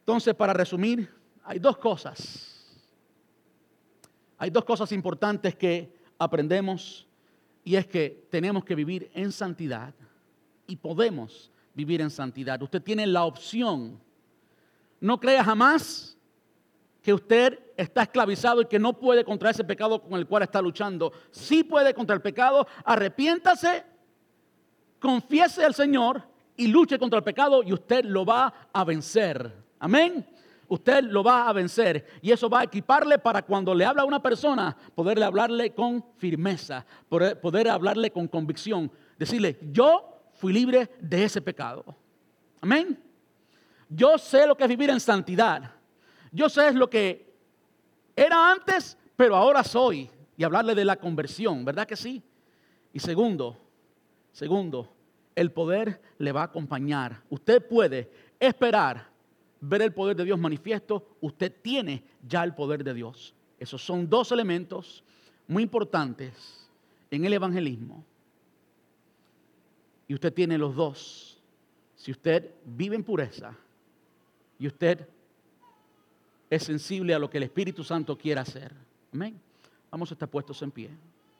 [0.00, 1.08] Entonces, para resumir,
[1.44, 2.76] hay dos cosas.
[4.36, 7.06] Hay dos cosas importantes que aprendemos
[7.62, 9.94] y es que tenemos que vivir en santidad
[10.66, 12.60] y podemos vivir en santidad.
[12.62, 14.00] Usted tiene la opción.
[15.00, 16.16] No crea jamás
[17.02, 20.60] que usted está esclavizado y que no puede contra ese pecado con el cual está
[20.60, 21.12] luchando.
[21.30, 23.84] Sí puede contra el pecado, arrepiéntase,
[24.98, 26.22] confiese al Señor
[26.56, 29.52] y luche contra el pecado y usted lo va a vencer.
[29.78, 30.26] Amén.
[30.66, 34.04] Usted lo va a vencer y eso va a equiparle para cuando le habla a
[34.04, 41.24] una persona, poderle hablarle con firmeza, poder, hablarle con convicción, decirle, yo fui libre de
[41.24, 41.84] ese pecado.
[42.60, 43.07] Amén.
[43.88, 45.72] Yo sé lo que es vivir en santidad.
[46.30, 47.32] Yo sé lo que
[48.14, 50.10] era antes, pero ahora soy.
[50.36, 52.22] Y hablarle de la conversión, ¿verdad que sí?
[52.92, 53.56] Y segundo,
[54.32, 54.92] segundo,
[55.34, 57.22] el poder le va a acompañar.
[57.28, 59.08] Usted puede esperar
[59.60, 61.16] ver el poder de Dios manifiesto.
[61.20, 63.34] Usted tiene ya el poder de Dios.
[63.58, 65.02] Esos son dos elementos
[65.46, 66.68] muy importantes
[67.10, 68.04] en el evangelismo.
[70.06, 71.42] Y usted tiene los dos.
[71.96, 73.56] Si usted vive en pureza
[74.58, 75.08] y usted
[76.50, 78.72] es sensible a lo que el Espíritu Santo quiere hacer.
[79.12, 79.40] Amén.
[79.90, 80.90] Vamos a estar puestos en pie.